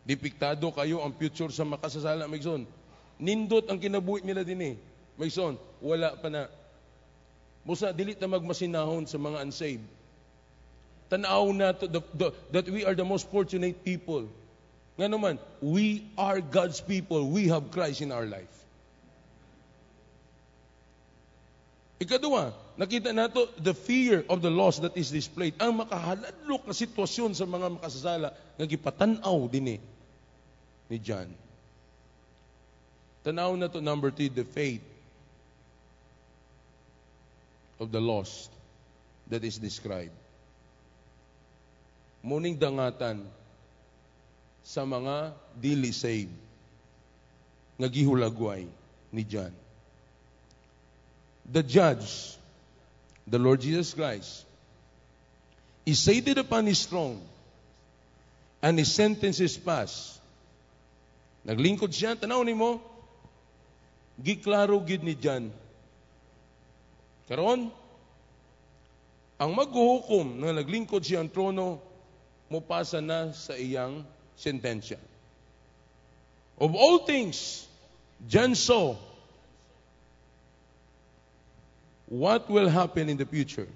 [0.08, 2.64] Dipiktado kayo ang future sa makasasala, Megson.
[3.20, 4.76] Nindot ang kinabuhi nila din eh.
[5.20, 6.48] Megson, wala pa na.
[7.68, 9.84] Musa, dilit na magmasinahon sa mga unsaved.
[11.10, 14.28] Tanaw na to the, the, that we are the most fortunate people.
[14.98, 17.30] Nga naman, we are God's people.
[17.30, 18.56] We have Christ in our life.
[22.00, 25.56] Ikadua, nakita nato the fear of the lost that is displayed.
[25.62, 29.80] Ang makahaladlok na sitwasyon sa mga makasasala nga gipatanaw dinhi
[30.92, 31.32] ni John.
[33.24, 34.84] Tanaw na to number three, the faith
[37.80, 38.52] of the lost
[39.32, 40.25] that is described.
[42.26, 43.22] Muning dangatan
[44.66, 46.34] sa mga dili saved
[47.78, 48.66] nga gihulagway
[49.14, 49.54] ni John.
[51.46, 52.34] The judge,
[53.30, 54.50] the Lord Jesus Christ,
[55.86, 57.22] is seated upon his throne
[58.66, 60.18] and his sentence is passed.
[61.46, 62.82] Naglingkod siya, tanaw ni mo,
[64.18, 65.54] giklaro gid ni John.
[67.30, 67.70] Karon,
[69.38, 71.78] ang maghuhukom na naglingkod siya ang trono,
[72.50, 74.06] mupasa na sa iyang
[74.38, 74.98] sentensya.
[76.60, 77.68] Of all things,
[78.28, 78.56] John
[82.08, 83.68] what will happen in the future.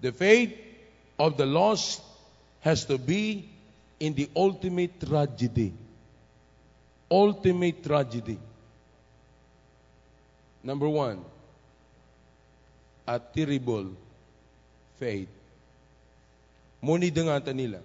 [0.00, 0.56] The fate
[1.18, 2.02] of the lost
[2.60, 3.48] has to be
[4.00, 5.72] in the ultimate tragedy.
[7.10, 8.38] Ultimate tragedy.
[10.62, 11.22] Number one,
[13.06, 13.92] a terrible
[14.98, 15.28] fate.
[16.84, 17.80] Muni dengatan nila.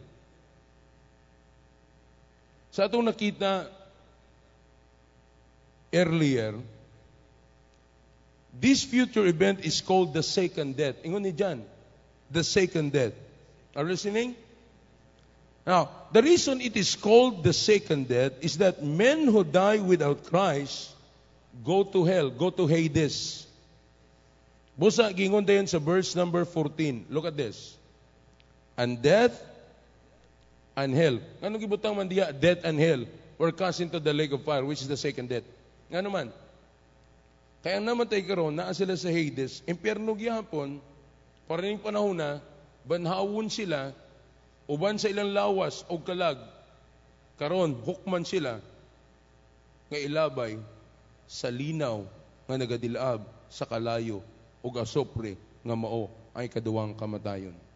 [2.76, 3.72] Sa atong nakita
[5.96, 6.60] earlier,
[8.60, 11.00] this future event is called the second death.
[11.08, 11.64] Ingon ni John,
[12.28, 13.16] the second death.
[13.72, 14.36] Are you listening?
[15.64, 20.28] Now, the reason it is called the second death is that men who die without
[20.28, 20.92] Christ
[21.64, 23.48] go to hell, go to Hades.
[24.80, 27.08] Busa, gingon sa verse number 14.
[27.10, 27.79] Look at this.
[28.80, 29.36] And death
[30.80, 31.20] and hell.
[31.44, 32.32] Anong gibutang man diya?
[32.32, 33.04] Death and hell
[33.36, 35.44] were cast into the lake of fire, which is the second death.
[35.92, 36.32] Nga naman.
[37.60, 40.80] Kaya namatay karon, naa sila sa Hades, impyerno gyapon,
[41.44, 42.40] para ning panahon na,
[42.88, 43.92] banhawon sila
[44.70, 46.40] uban sa ilang lawas o kalag
[47.42, 48.62] karon hukman sila
[49.90, 50.62] nga ilabay
[51.26, 52.06] sa linaw
[52.46, 54.22] nga nagadilab sa kalayo
[54.62, 56.08] ug asopre nga mao
[56.38, 57.69] ay kaduwang kamatayon.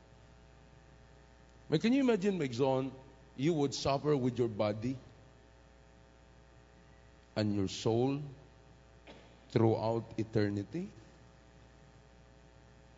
[1.70, 2.92] But can you imagine, Megzon,
[3.38, 4.96] you would suffer with your body
[7.36, 8.20] and your soul
[9.52, 10.88] throughout eternity?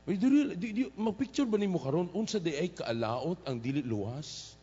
[0.05, 3.57] Wait, do you, do you, mag-picture ba ni mo karon unsa di ay kaalaot ang
[3.57, 4.53] dili luwas?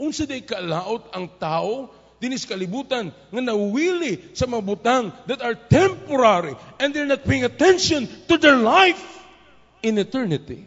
[0.00, 1.92] Unsa di ay kaalaot ang tao
[2.24, 8.08] dinis kalibutan nga nawili sa mga butang that are temporary and they're not paying attention
[8.24, 9.02] to their life
[9.84, 10.64] in eternity.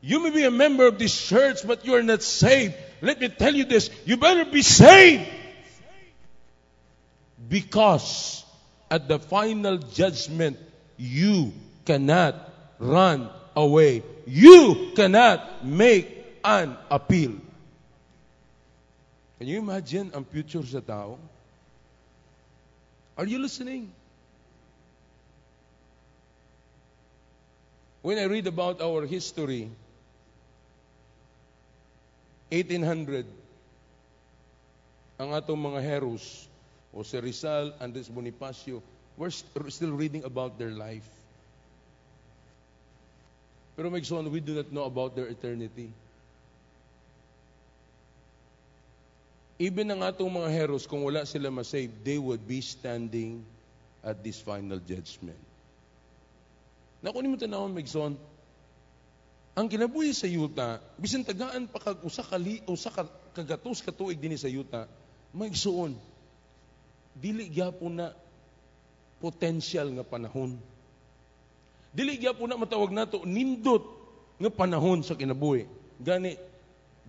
[0.00, 2.74] You may be a member of this church, but you are not saved.
[3.00, 5.26] Let me tell you this you better be saved.
[7.48, 8.44] Because
[8.90, 10.58] at the final judgment,
[10.96, 11.52] you
[11.84, 12.34] cannot
[12.78, 14.02] run away.
[14.26, 16.08] You cannot make
[16.44, 17.34] an appeal.
[19.38, 21.18] Can you imagine ang future sa tao?
[23.16, 23.90] Are you listening?
[28.02, 29.70] When I read about our history,
[32.50, 33.28] 1800,
[35.20, 36.48] ang atong mga heroes,
[36.94, 38.80] o si Rizal, Andres Bonifacio,
[39.20, 41.04] we're st- still reading about their life.
[43.76, 45.92] Pero may son, we do not know about their eternity.
[49.58, 53.42] Even ang atong mga heroes, kung wala sila masave, they would be standing
[54.06, 55.38] at this final judgment.
[57.02, 58.14] Naku ni mo tanawon, Megson,
[59.58, 63.02] ang kinabuhi sa yuta, bisan tagaan pa kag usa ka li, usa ka
[63.34, 64.86] kagatos ka tuig dinhi sa yuta,
[65.34, 65.98] maigsuon.
[67.18, 68.14] Dili gyapon na
[69.18, 70.54] potential nga panahon.
[71.90, 73.82] Dili gyapon na matawag nato nindot
[74.38, 75.66] nga panahon sa kinabuhi.
[75.98, 76.38] Gani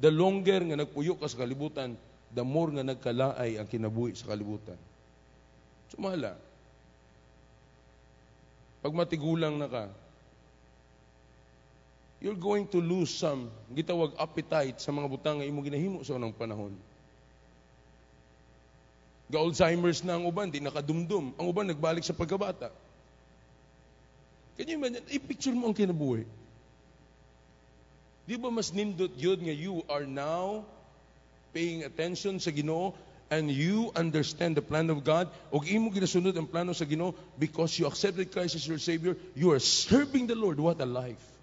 [0.02, 1.94] the longer nga nagpuyo ka sa kalibutan,
[2.34, 4.82] the more nga nagkalaay ang kinabuhi sa kalibutan.
[5.94, 6.34] Sumala.
[8.82, 9.86] Pag matigulang na ka,
[12.20, 16.36] you're going to lose some gitawag appetite sa mga butang nga imo ginahimo sa unang
[16.36, 16.76] panahon.
[19.30, 21.38] Ga-Alzheimer's na ang uban, di nakadumdum.
[21.38, 22.74] Ang uban nagbalik sa pagkabata.
[24.58, 25.06] Can you imagine?
[25.08, 26.26] I-picture mo ang kinabuhi.
[28.26, 30.66] Di ba mas nindot yun nga you are now
[31.54, 32.94] paying attention sa Ginoo
[33.30, 37.78] and you understand the plan of God ug imo ginasunod ang plano sa Ginoo because
[37.78, 40.58] you accepted Christ as your Savior, you are serving the Lord.
[40.62, 41.39] What a life.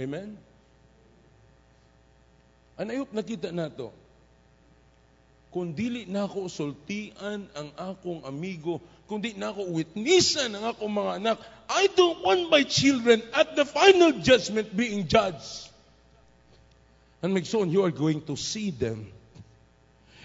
[0.00, 0.40] Amen?
[2.80, 3.92] Hope nakita na to.
[5.52, 8.80] Kung dili na ako sultian ang akong amigo,
[9.10, 11.36] kung di na ako witnessan ang akong mga anak,
[11.68, 15.68] I don't want my children at the final judgment being judged.
[17.20, 19.12] And Migson, you are going to see them.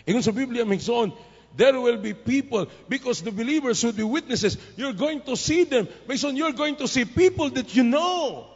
[0.07, 1.11] Ingon sa Biblia, Migson,
[1.57, 5.89] there will be people, because the believers will be witnesses, you're going to see them.
[6.07, 8.47] Migson, you're going to see people that you know.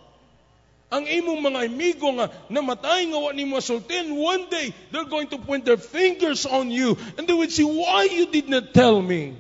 [0.90, 5.38] Ang imong mga amigo nga namatay nga wa nimo sultin, one day they're going to
[5.38, 9.38] point their fingers on you and they would say, why you did not tell me?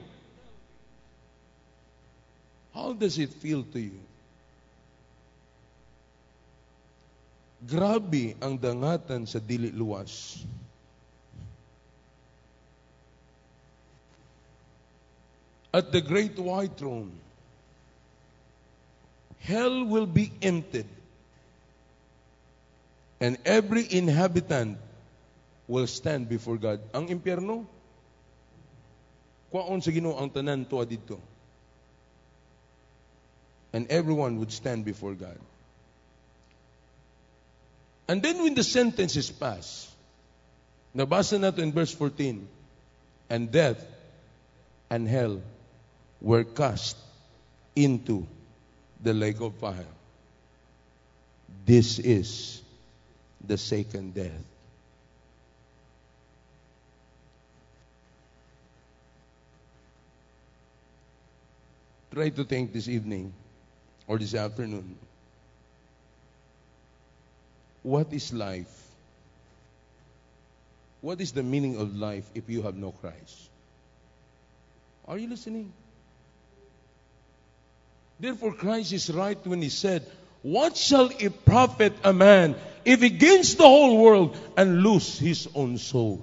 [2.70, 3.98] How does it feel to you?
[7.66, 10.38] Grabe ang dangatan sa dili luwas.
[15.74, 17.10] At the great white throne,
[19.42, 20.99] hell will be emptied
[23.20, 24.78] and every inhabitant
[25.68, 26.80] will stand before God.
[26.96, 27.68] Ang impyerno,
[29.52, 31.20] kwaon sa Ginoo ang tanan tuwa dito.
[33.72, 35.38] And everyone would stand before God.
[38.10, 39.94] And then when the sentence is passed,
[40.96, 42.48] nabasa nato in verse 14,
[43.30, 43.78] and death
[44.90, 45.38] and hell
[46.20, 46.98] were cast
[47.76, 48.26] into
[49.04, 49.86] the lake of fire.
[51.66, 52.62] This is
[53.46, 54.44] the second death.
[62.14, 63.34] Try to think this evening
[64.08, 64.98] or this afternoon.
[67.84, 68.88] What is life?
[71.02, 73.50] What is the meaning of life if you have no Christ?
[75.08, 75.72] Are you listening?
[78.20, 80.06] Therefore, Christ is right when he said,
[80.42, 82.56] What shall it profit a man
[82.86, 86.22] if he gains the whole world and lose his own soul?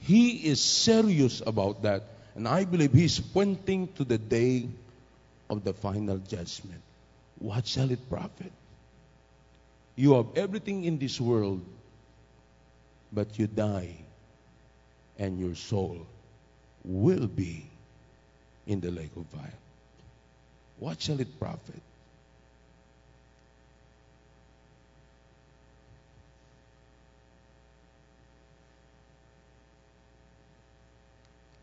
[0.00, 2.04] He is serious about that.
[2.34, 4.68] And I believe he's pointing to the day
[5.48, 6.80] of the final judgment.
[7.40, 8.52] what shall it profit?
[9.96, 11.62] You have everything in this world,
[13.12, 13.96] but you die,
[15.18, 16.06] and your soul
[16.84, 17.66] will be
[18.66, 19.58] in the lake of fire.
[20.78, 21.82] What shall it profit?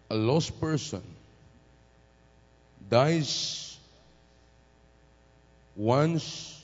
[0.09, 1.03] A lost person
[2.89, 3.77] dies
[5.75, 6.63] once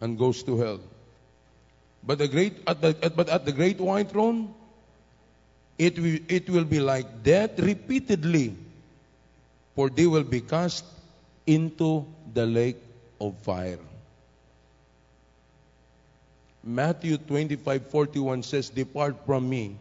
[0.00, 0.80] and goes to hell.
[2.02, 4.52] But the great at the, at, but at the great white throne,
[5.78, 8.56] it will, it will be like death repeatedly,
[9.76, 10.84] for they will be cast
[11.46, 12.04] into
[12.34, 12.82] the lake
[13.20, 13.78] of fire.
[16.64, 19.78] Matthew 25:41 says, "Depart from me,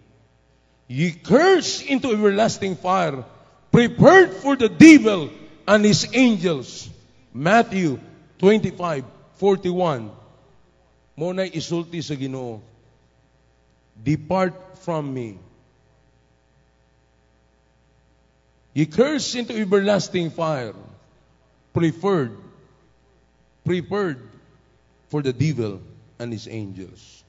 [0.91, 3.23] ye cursed into everlasting fire,
[3.71, 5.29] prepared for the devil
[5.65, 6.89] and his angels."
[7.33, 7.97] Matthew
[8.39, 10.11] 25:41.
[11.15, 12.59] Mo na isulti sa Ginoo.
[13.95, 15.39] Depart from me.
[18.73, 20.75] Ye cursed into everlasting fire,
[21.73, 22.35] preferred,
[23.63, 24.19] prepared
[25.07, 25.79] for the devil
[26.19, 27.20] and his angels.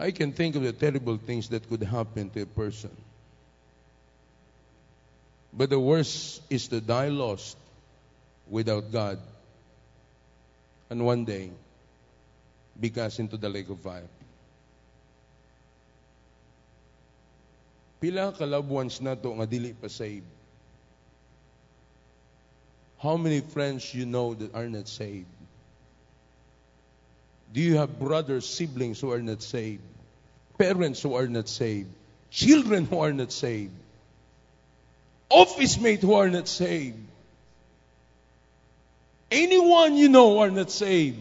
[0.00, 2.90] I can think of the terrible things that could happen to a person.
[5.52, 7.58] But the worst is to die lost
[8.48, 9.18] without God
[10.88, 11.50] and one day
[12.80, 14.08] be cast into the lake of fire.
[18.00, 20.24] Pila ka loved ones na to nga dili pa saved?
[23.04, 25.39] How many friends you know that are not saved?
[27.52, 29.82] Do you have brothers, siblings who are not saved?
[30.58, 31.88] Parents who are not saved?
[32.30, 33.72] Children who are not saved?
[35.28, 36.98] Office mates who are not saved?
[39.30, 41.18] Anyone you know are not saved?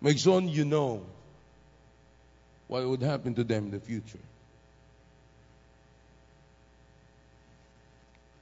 [0.00, 1.02] My son, you know
[2.66, 4.18] what would happen to them in the future.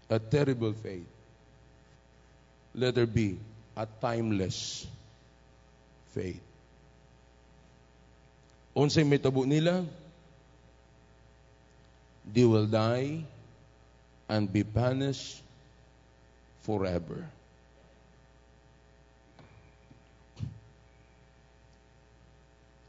[0.09, 1.07] A terrible fate.
[2.74, 3.38] Let there be
[3.76, 4.86] a timeless
[6.11, 6.42] fate.
[8.74, 9.82] Unsay may tabo nila,
[12.26, 13.26] they will die
[14.30, 15.42] and be punished
[16.62, 17.26] forever.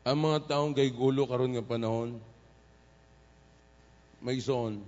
[0.01, 2.17] Ang mga taong kay gulo karon nga panahon,
[4.21, 4.81] may son,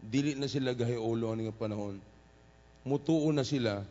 [0.00, 2.00] dili na sila gahiulo ani nga panahon.
[2.84, 3.84] Mutuo na sila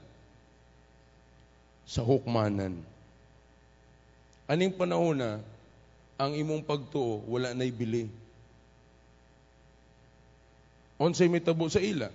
[1.86, 2.82] sa hukmanan.
[4.50, 5.38] Aning panahon na
[6.18, 8.10] ang imong pagtuo wala na ibili.
[10.98, 12.10] Unsay may tabo sa ila?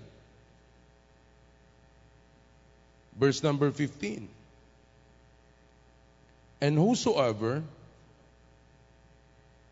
[3.15, 4.27] Verse number 15.
[6.59, 7.63] And whosoever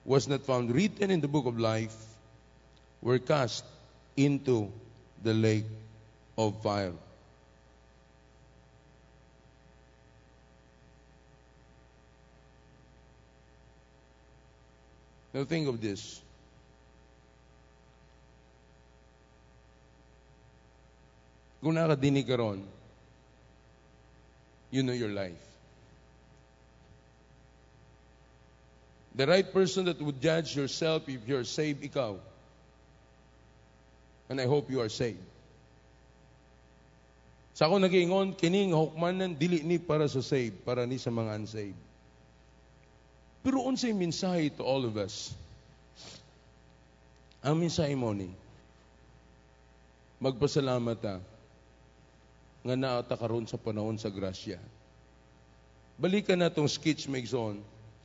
[0.07, 1.95] was not found written in the book of life
[3.03, 3.67] were cast
[4.15, 4.71] into
[5.27, 5.67] the lake
[6.39, 6.95] of fire.
[15.33, 16.21] Now think of this.
[21.63, 22.61] Kung nakadinig ka ron,
[24.75, 25.38] you know your life.
[29.14, 32.17] The right person that would judge yourself if you're saved, ikaw.
[34.29, 35.22] And I hope you are saved.
[37.53, 41.92] Sa ako nagingon, kining hukmanan, dili ni para sa saved, para ni sa mga unsaved.
[43.43, 45.35] Pero unsay mensahe to all of us?
[47.43, 48.31] Ang mensahe mo ni,
[50.23, 51.19] magpasalamat ta,
[52.63, 54.63] nga naata karon sa panahon sa grasya.
[55.99, 57.59] Balikan na tong sketch Megson.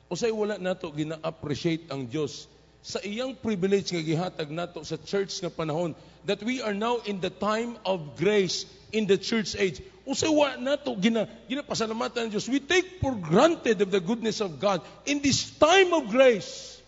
[0.10, 2.50] Usay wala nato gina-appreciate ang Dios
[2.88, 5.92] sa iyang privilege nga gihatag nato sa church nga panahon
[6.24, 8.64] that we are now in the time of grace
[8.96, 9.84] in the church age.
[10.08, 12.48] Usay wala nato gina ginapasalamatan ang Dios.
[12.48, 16.80] We take for granted of the goodness of God in this time of grace.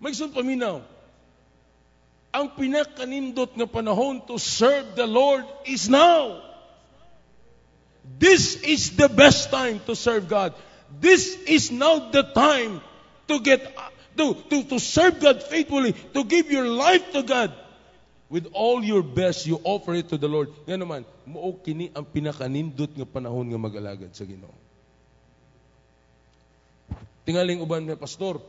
[0.00, 0.80] Megson paminaw,
[2.32, 6.40] ang pinakanindot nga panahon to serve the Lord is now.
[8.16, 10.56] This is the best time to serve God.
[11.04, 12.80] This is now the time
[13.28, 13.60] to get
[14.16, 17.52] to, to, to serve God faithfully, to give your life to God.
[18.26, 20.50] With all your best, you offer it to the Lord.
[20.66, 24.50] Nga naman, mo kini ang pinakanindot nga panahon nga mag-alagad sa Ginoo.
[27.22, 28.42] Tingaling uban nga pastor,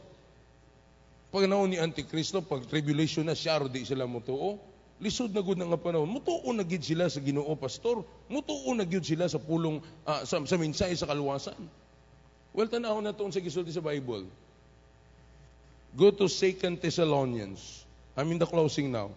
[1.30, 4.58] pag naon ni Antikristo, pag tribulation na siya, di sila mo tuo.
[4.98, 9.06] lisod na gud nga panahon mutuo na gid sila sa Ginoo pastor mutuo na gid
[9.06, 9.78] sila sa pulong
[10.10, 11.58] ah, sa, sa mensahe sa kaluwasan
[12.58, 14.26] well tanaw na tuon sa gisulti sa Bible
[15.98, 19.12] go to 2 Thessalonians I'm in the closing now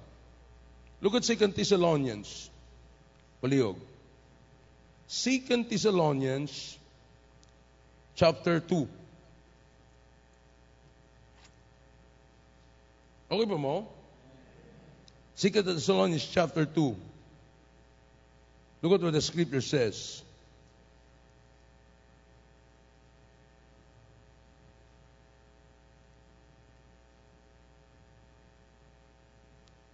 [1.01, 2.51] look at 2 Thessalonians
[3.43, 3.77] palihog
[5.09, 6.79] 2 Thessalonians
[8.17, 8.89] chapter 2
[13.31, 13.87] Okay ba mo?
[15.39, 16.97] 2 Thessalonians chapter 2.
[18.83, 20.23] Look at what the scripture says.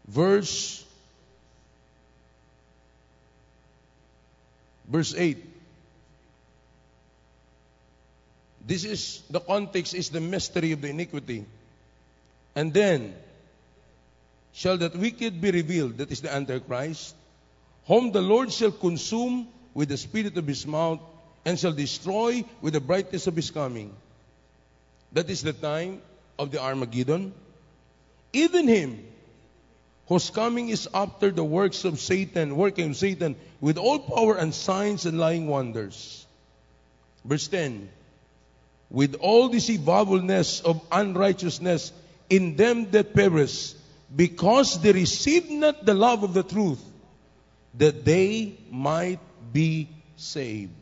[0.08, 0.84] Verse
[4.88, 5.44] verse 8.
[8.66, 11.44] This is the context is the mystery of the iniquity.
[12.54, 13.14] And then
[14.52, 17.14] shall that wicked be revealed, that is the Antichrist,
[17.86, 21.00] whom the Lord shall consume with the spirit of his mouth,
[21.44, 23.94] and shall destroy with the brightness of his coming.
[25.12, 26.00] That is the time
[26.38, 27.32] of the Armageddon.
[28.32, 29.06] Even him
[30.06, 34.54] whose coming is after the works of Satan, working of Satan with all power and
[34.54, 36.24] signs and lying wonders.
[37.24, 37.88] Verse 10
[38.90, 41.92] With all deceivableness of unrighteousness
[42.30, 43.74] in them that perish,
[44.14, 46.82] because they received not the love of the truth,
[47.74, 49.18] that they might
[49.52, 50.72] be saved.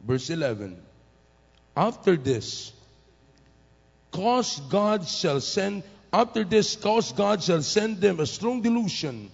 [0.00, 0.80] Verse 11
[1.76, 2.72] After this,
[4.10, 5.82] cause God shall send,
[6.12, 9.30] after this, cause God shall send them a strong delusion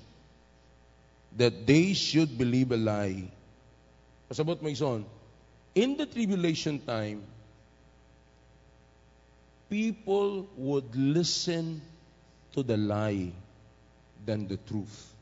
[1.37, 3.25] that they should believe a lie.
[4.31, 5.05] Pasabot mo son.
[5.75, 7.23] In the tribulation time,
[9.69, 11.81] people would listen
[12.55, 13.31] to the lie
[14.25, 15.15] than the truth.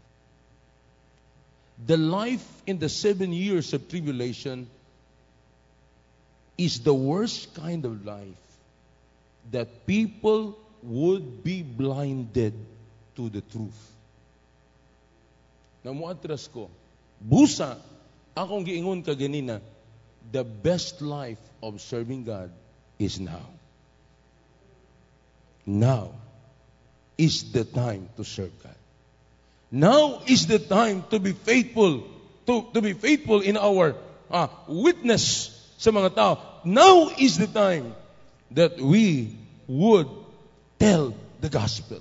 [1.87, 4.69] The life in the seven years of tribulation
[6.57, 8.43] is the worst kind of life
[9.53, 12.55] that people would be blinded
[13.17, 13.81] to the truth.
[15.85, 16.69] Namuatras ko,
[17.23, 17.79] busa,
[18.35, 19.61] akong giingon ka ganina,
[20.33, 22.51] the best life of serving God
[22.99, 23.47] is now.
[25.67, 26.11] Now
[27.19, 28.75] is the time to serve God.
[29.71, 32.07] Now is the time to be faithful,
[32.47, 33.95] to, to be faithful in our
[34.31, 36.39] uh, witness sa mga tao.
[36.65, 37.95] Now is the time
[38.53, 39.35] that we
[39.67, 40.07] would
[40.79, 42.01] tell the gospel.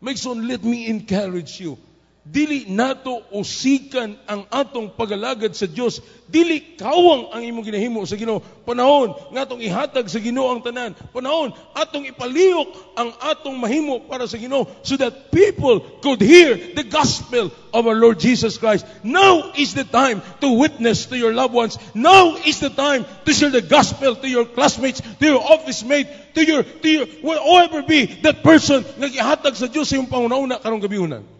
[0.00, 1.78] Make so let me encourage you
[2.24, 8.40] dili nato usikan ang atong pagalagad sa Dios dili kawang ang imong ginahimo sa Ginoo.
[8.64, 10.96] Panahon nga atong ihatag sa Ginoo ang tanan.
[11.12, 16.88] Panahon atong ipalihok ang atong mahimo para sa Ginoo so that people could hear the
[16.88, 18.88] gospel of our Lord Jesus Christ.
[19.04, 21.76] Now is the time to witness to your loved ones.
[21.92, 26.08] Now is the time to share the gospel to your classmates to your office mate
[26.32, 30.56] to your to your whoever be that person nga gihatag sa Dios sa imong pangunauna
[30.56, 31.34] karong gabiunan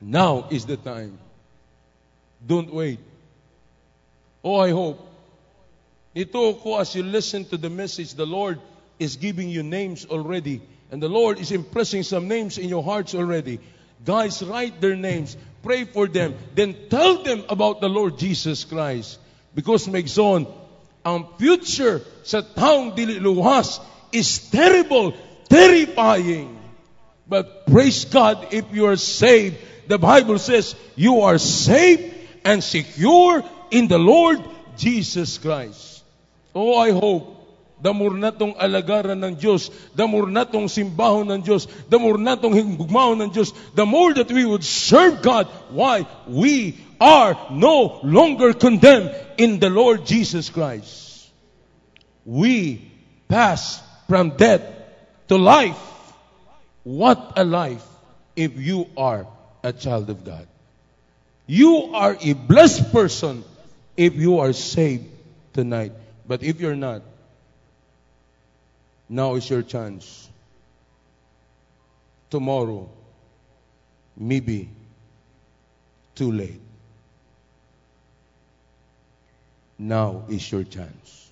[0.00, 1.18] now is the time.
[2.46, 2.98] Don't wait.
[4.42, 4.98] Oh, I hope.
[6.14, 8.58] Ito ko, as you listen to the message, the Lord
[8.98, 10.62] is giving you names already.
[10.90, 13.60] And the Lord is impressing some names in your hearts already.
[14.04, 15.36] Guys, write their names.
[15.62, 16.34] Pray for them.
[16.54, 19.18] Then tell them about the Lord Jesus Christ.
[19.54, 20.48] Because, Megzon,
[21.04, 23.80] ang future sa taong dili luwas
[24.12, 25.14] is terrible,
[25.48, 26.58] terrifying.
[27.28, 29.56] But praise God if you are saved
[29.90, 32.14] the Bible says you are safe
[32.44, 34.38] and secure in the Lord
[34.78, 36.02] Jesus Christ.
[36.54, 37.40] Oh, I hope
[37.82, 43.50] damur natong alagaran ng Diyos, damur natong simbahon ng Diyos, damur natong hingugmahon ng Diyos,
[43.74, 45.48] the more that we would serve God.
[45.72, 46.06] Why?
[46.28, 51.32] We are no longer condemned in the Lord Jesus Christ.
[52.28, 52.84] We
[53.26, 54.62] pass from death
[55.32, 55.80] to life.
[56.84, 57.84] What a life
[58.36, 59.24] if you are
[59.62, 60.46] a child of God.
[61.46, 63.44] You are a blessed person
[63.96, 65.06] if you are saved
[65.52, 65.92] tonight.
[66.26, 67.02] But if you're not,
[69.08, 70.28] now is your chance.
[72.30, 72.88] Tomorrow,
[74.16, 74.68] maybe
[76.14, 76.60] too late.
[79.76, 81.30] Now is your chance.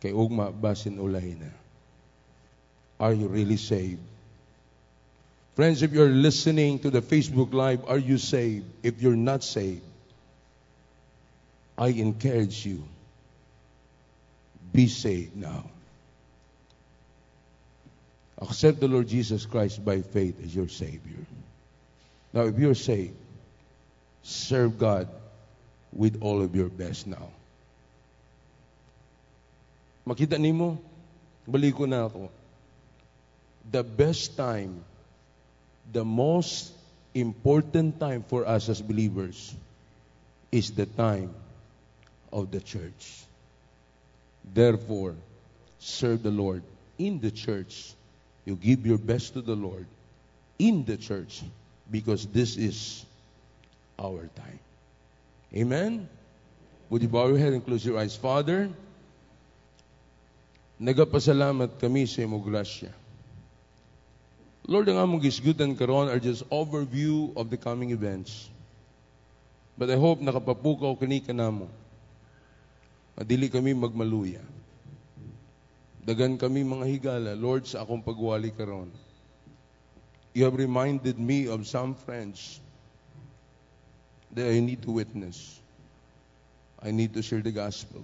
[0.00, 1.46] Kay ugma basin ulay na.
[3.00, 4.11] Are you really saved?
[5.54, 8.64] Friends, if you're listening to the Facebook Live, are you saved?
[8.82, 9.82] If you're not saved,
[11.76, 12.82] I encourage you,
[14.72, 15.64] be saved now.
[18.42, 21.22] accept the Lord Jesus Christ by faith as your Savior.
[22.32, 23.14] Now, if you're saved,
[24.22, 25.08] serve God
[25.92, 27.28] with all of your best now.
[30.06, 30.78] Makita nimo,
[31.48, 32.30] baliko na ako.
[33.70, 34.82] The best time,
[35.90, 36.72] the most
[37.14, 39.54] important time for us as believers
[40.50, 41.34] is the time
[42.32, 43.24] of the church.
[44.54, 45.14] Therefore,
[45.78, 46.62] serve the Lord
[46.98, 47.92] in the church.
[48.44, 49.86] You give your best to the Lord
[50.58, 51.42] in the church
[51.90, 53.04] because this is
[53.98, 54.60] our time.
[55.54, 56.08] Amen?
[56.90, 58.16] Would you bow your head and close your eyes?
[58.16, 58.68] Father,
[60.80, 63.01] nagapasalamat kami sa imo grasya.
[64.62, 68.46] Lord, ang among gisgutan karon are just overview of the coming events.
[69.74, 71.66] But I hope nakapapukaw kani kanamo.
[73.18, 74.40] Madili kami magmaluya.
[76.06, 78.90] Dagan kami mga higala, Lord, sa akong pagwali karon.
[80.34, 82.62] You have reminded me of some friends
[84.32, 85.60] that I need to witness.
[86.78, 88.02] I need to share the gospel.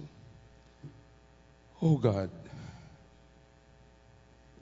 [1.81, 2.29] Oh God,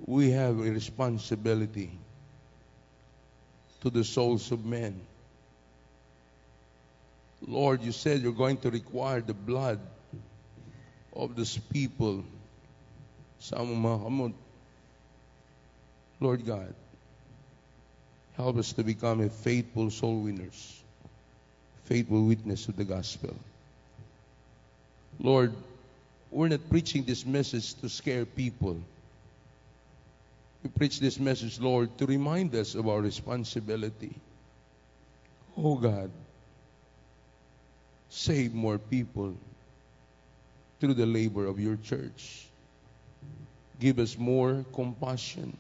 [0.06, 1.92] we have a responsibility
[3.82, 5.00] to the souls of men.
[7.46, 9.80] Lord, you said you're going to require the blood
[11.14, 12.24] of this people.
[16.20, 16.74] Lord God,
[18.36, 20.82] help us to become a faithful soul winners,
[21.86, 23.36] faithful witness of the gospel.
[25.20, 25.54] Lord,
[26.32, 28.82] we're not preaching this message to scare people.
[30.64, 34.16] We preach this message, Lord, to remind us of our responsibility.
[35.58, 36.12] Oh God,
[38.10, 39.34] save more people
[40.80, 42.46] through the labor of your church.
[43.80, 45.56] Give us more compassion.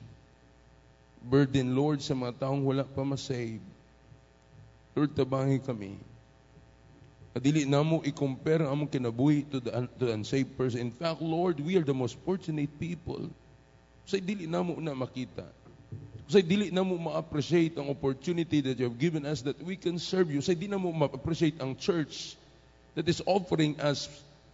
[1.21, 3.61] Burden, Lord, sa mga taong wala pa masave.
[4.97, 5.97] Lord, tabangi kami.
[7.37, 9.69] Adili na mo i-compare ang among kinabuhi to the,
[10.01, 10.81] to the unsaved person.
[10.81, 13.29] In fact, Lord, we are the most fortunate people.
[14.07, 15.43] Say dili na mo na makita.
[16.31, 19.99] Say dili na mo ma-appreciate ang opportunity that you have given us that we can
[19.99, 20.39] serve you.
[20.39, 22.39] Say di na mo ma-appreciate ang church
[22.95, 24.07] that is offering us,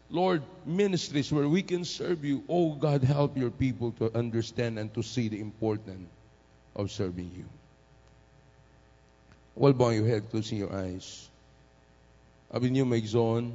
[0.10, 2.42] Lord, ministries where we can serve you.
[2.50, 6.10] Oh God, help your people to understand and to see the importance
[6.74, 7.46] of serving you.
[9.54, 11.30] While bowing your head, closing your eyes.
[12.50, 13.54] Abi niyo zone,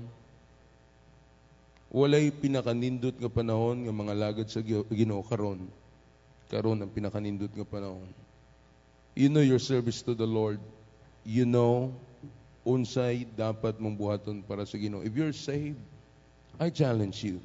[1.91, 5.67] walay pinakanindot nga panahon nga mga lagad sa Ginoo karon.
[6.49, 8.09] Karon ang pinakanindot nga panahon.
[9.13, 10.61] You know your service to the Lord.
[11.29, 11.93] You know
[12.69, 15.01] unsay dapat mong buhaton para sa Ginoo.
[15.01, 15.81] If you're saved,
[16.61, 17.41] I challenge you.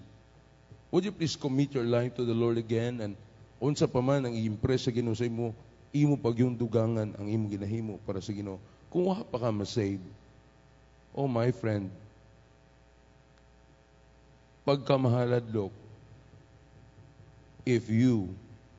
[0.92, 3.16] Would you please commit your life to the Lord again and
[3.64, 5.56] unsa pa man ang i-impress sa Ginoo sa imo,
[5.96, 8.60] imo pag yung dugangan ang imo ginahimo para sa Ginoo.
[8.92, 10.04] Kung wa pa ka ma-save,
[11.16, 11.88] oh my friend,
[14.68, 15.72] pagkamahaladlok,
[17.64, 18.28] if you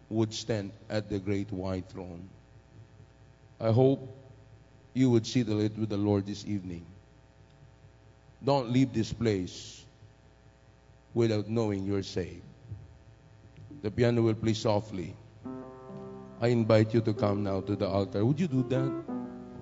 [0.09, 2.29] would stand at the great white throne,
[3.61, 4.15] I hope
[4.95, 6.87] you would light with the Lord this evening.
[8.45, 9.85] Don't leave this place
[11.15, 12.43] without knowing you're saved.
[13.83, 15.15] The piano will play softly.
[16.41, 18.25] I invite you to come now to the altar.
[18.25, 18.93] Would you do that?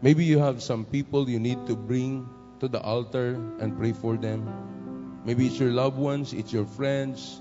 [0.03, 2.29] Maybe you have some people you need to bring
[2.61, 4.47] to the altar and pray for them.
[5.25, 7.41] Maybe it's your loved ones, it's your friends,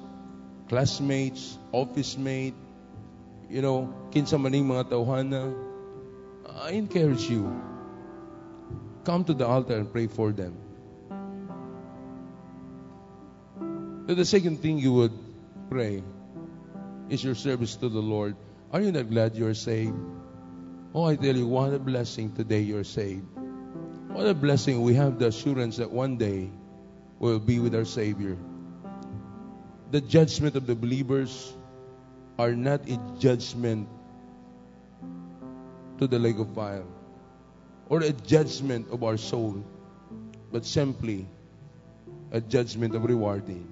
[0.69, 2.53] classmates, office mate,
[3.51, 5.53] you know, kinsa maning mga tawhana.
[6.63, 7.51] I encourage you.
[9.03, 10.55] Come to the altar and pray for them.
[14.07, 15.11] Then the second thing you would
[15.69, 16.03] pray
[17.09, 18.35] is your service to the Lord.
[18.71, 19.99] Are you not glad you're saved?
[20.93, 23.27] Oh, I tell you, what a blessing today you're saved.
[24.11, 26.51] What a blessing we have the assurance that one day
[27.19, 28.37] we'll be with our Savior.
[29.91, 31.53] The judgment of the believers
[32.37, 33.87] are not a judgment
[35.97, 36.83] to the lake of fire
[37.89, 39.63] or a judgment of our soul,
[40.51, 41.27] but simply
[42.31, 43.67] a judgment of rewarding.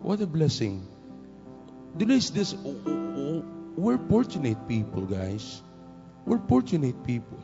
[0.00, 0.88] What a blessing.
[1.96, 2.54] Delays this.
[2.54, 3.44] oh, oh, oh,
[3.76, 5.62] We're fortunate people, guys.
[6.24, 7.38] We're fortunate people.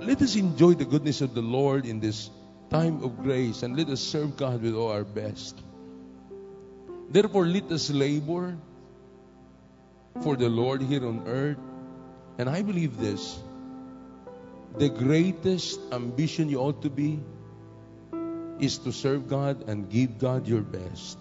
[0.00, 2.30] Let us enjoy the goodness of the Lord in this
[2.70, 5.60] time of grace and let us serve God with all our best.
[7.16, 8.58] Therefore, let us labor
[10.20, 11.56] for the Lord here on earth.
[12.36, 13.40] And I believe this
[14.76, 17.16] the greatest ambition you ought to be
[18.60, 21.16] is to serve God and give God your best.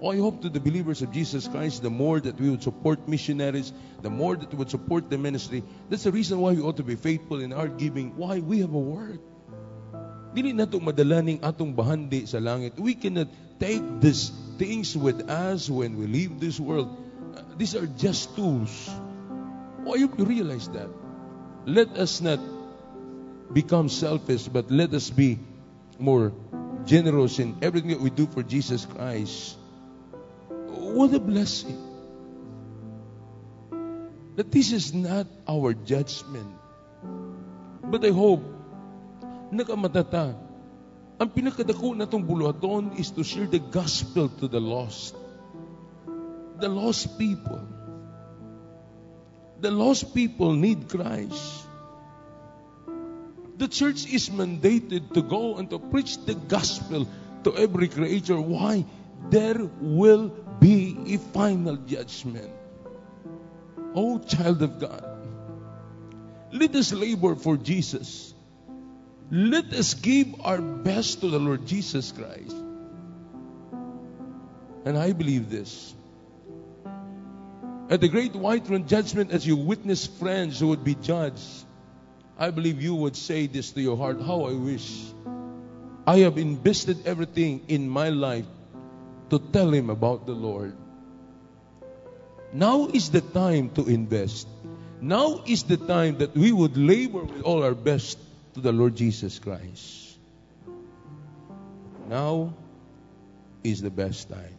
[0.00, 3.06] Oh, I hope to the believers of Jesus Christ, the more that we would support
[3.06, 5.62] missionaries, the more that we would support the ministry.
[5.90, 8.16] That's the reason why we ought to be faithful in our giving.
[8.16, 8.40] Why?
[8.40, 9.20] We have a word.
[10.32, 12.80] Dili na itong madalaning atong bahandi sa langit.
[12.80, 13.28] We cannot
[13.60, 16.96] take these things with us when we leave this world.
[17.36, 18.90] Uh, these are just tools.
[19.84, 20.88] Hope you realize that.
[21.66, 22.40] Let us not
[23.52, 25.38] become selfish, but let us be
[25.98, 26.32] more
[26.84, 29.56] generous in everything that we do for Jesus Christ.
[30.48, 31.78] What a blessing.
[34.36, 36.50] That this is not our judgment.
[37.84, 38.42] But I hope,
[39.52, 40.34] nakamatata,
[41.14, 45.14] ang pinakadako na itong buluhaton is to share the gospel to the lost.
[46.58, 47.62] The lost people.
[49.62, 51.70] The lost people need Christ.
[53.54, 57.06] The church is mandated to go and to preach the gospel
[57.46, 58.40] to every creature.
[58.40, 58.82] Why?
[59.30, 62.50] There will be a final judgment.
[63.94, 65.06] Oh, child of God,
[66.50, 68.33] let us labor for Jesus.
[69.30, 72.56] Let us give our best to the Lord Jesus Christ.
[74.84, 75.94] And I believe this.
[77.88, 81.64] At the great white throne judgment, as you witness friends who would be judged,
[82.38, 85.12] I believe you would say this to your heart How I wish
[86.06, 88.46] I have invested everything in my life
[89.30, 90.76] to tell him about the Lord.
[92.52, 94.46] Now is the time to invest.
[95.00, 98.18] Now is the time that we would labor with all our best
[98.54, 100.16] to the Lord Jesus Christ.
[102.08, 102.54] Now
[103.64, 104.58] is the best time.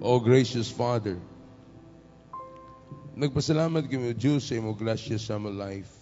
[0.00, 1.20] Oh gracious Father,
[3.14, 5.92] nagpasalamat kami Diyos sa imo grasya sa among life.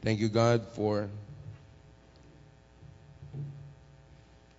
[0.00, 1.12] Thank you God for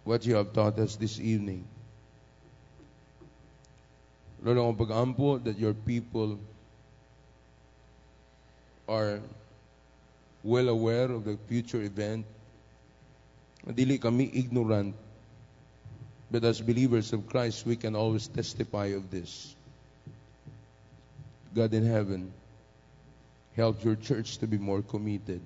[0.06, 1.71] what you have taught us this evening.
[4.42, 6.42] Lord, ang pag-ampo that your people
[8.90, 9.22] are
[10.42, 12.26] well aware of the future event.
[13.70, 14.98] Dili kami ignorant
[16.32, 19.54] But as believers of Christ, we can always testify of this.
[21.54, 22.32] God in heaven,
[23.58, 25.42] help your church to be more committed.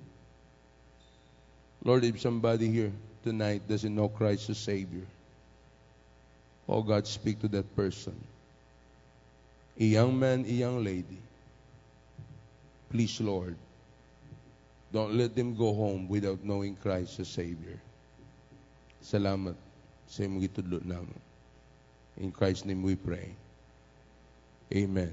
[1.82, 2.92] Lord, if somebody here
[3.24, 5.06] tonight doesn't know Christ as Savior,
[6.68, 8.14] oh God, speak to that person.
[9.78, 11.20] A young man, a young lady.
[12.88, 13.56] Please, Lord,
[14.92, 17.76] don't let them go home without knowing Christ as Savior.
[19.04, 19.54] Salamat
[20.08, 20.48] sa imong
[20.86, 21.16] namo.
[22.16, 23.36] In Christ's name we pray.
[24.72, 25.12] Amen.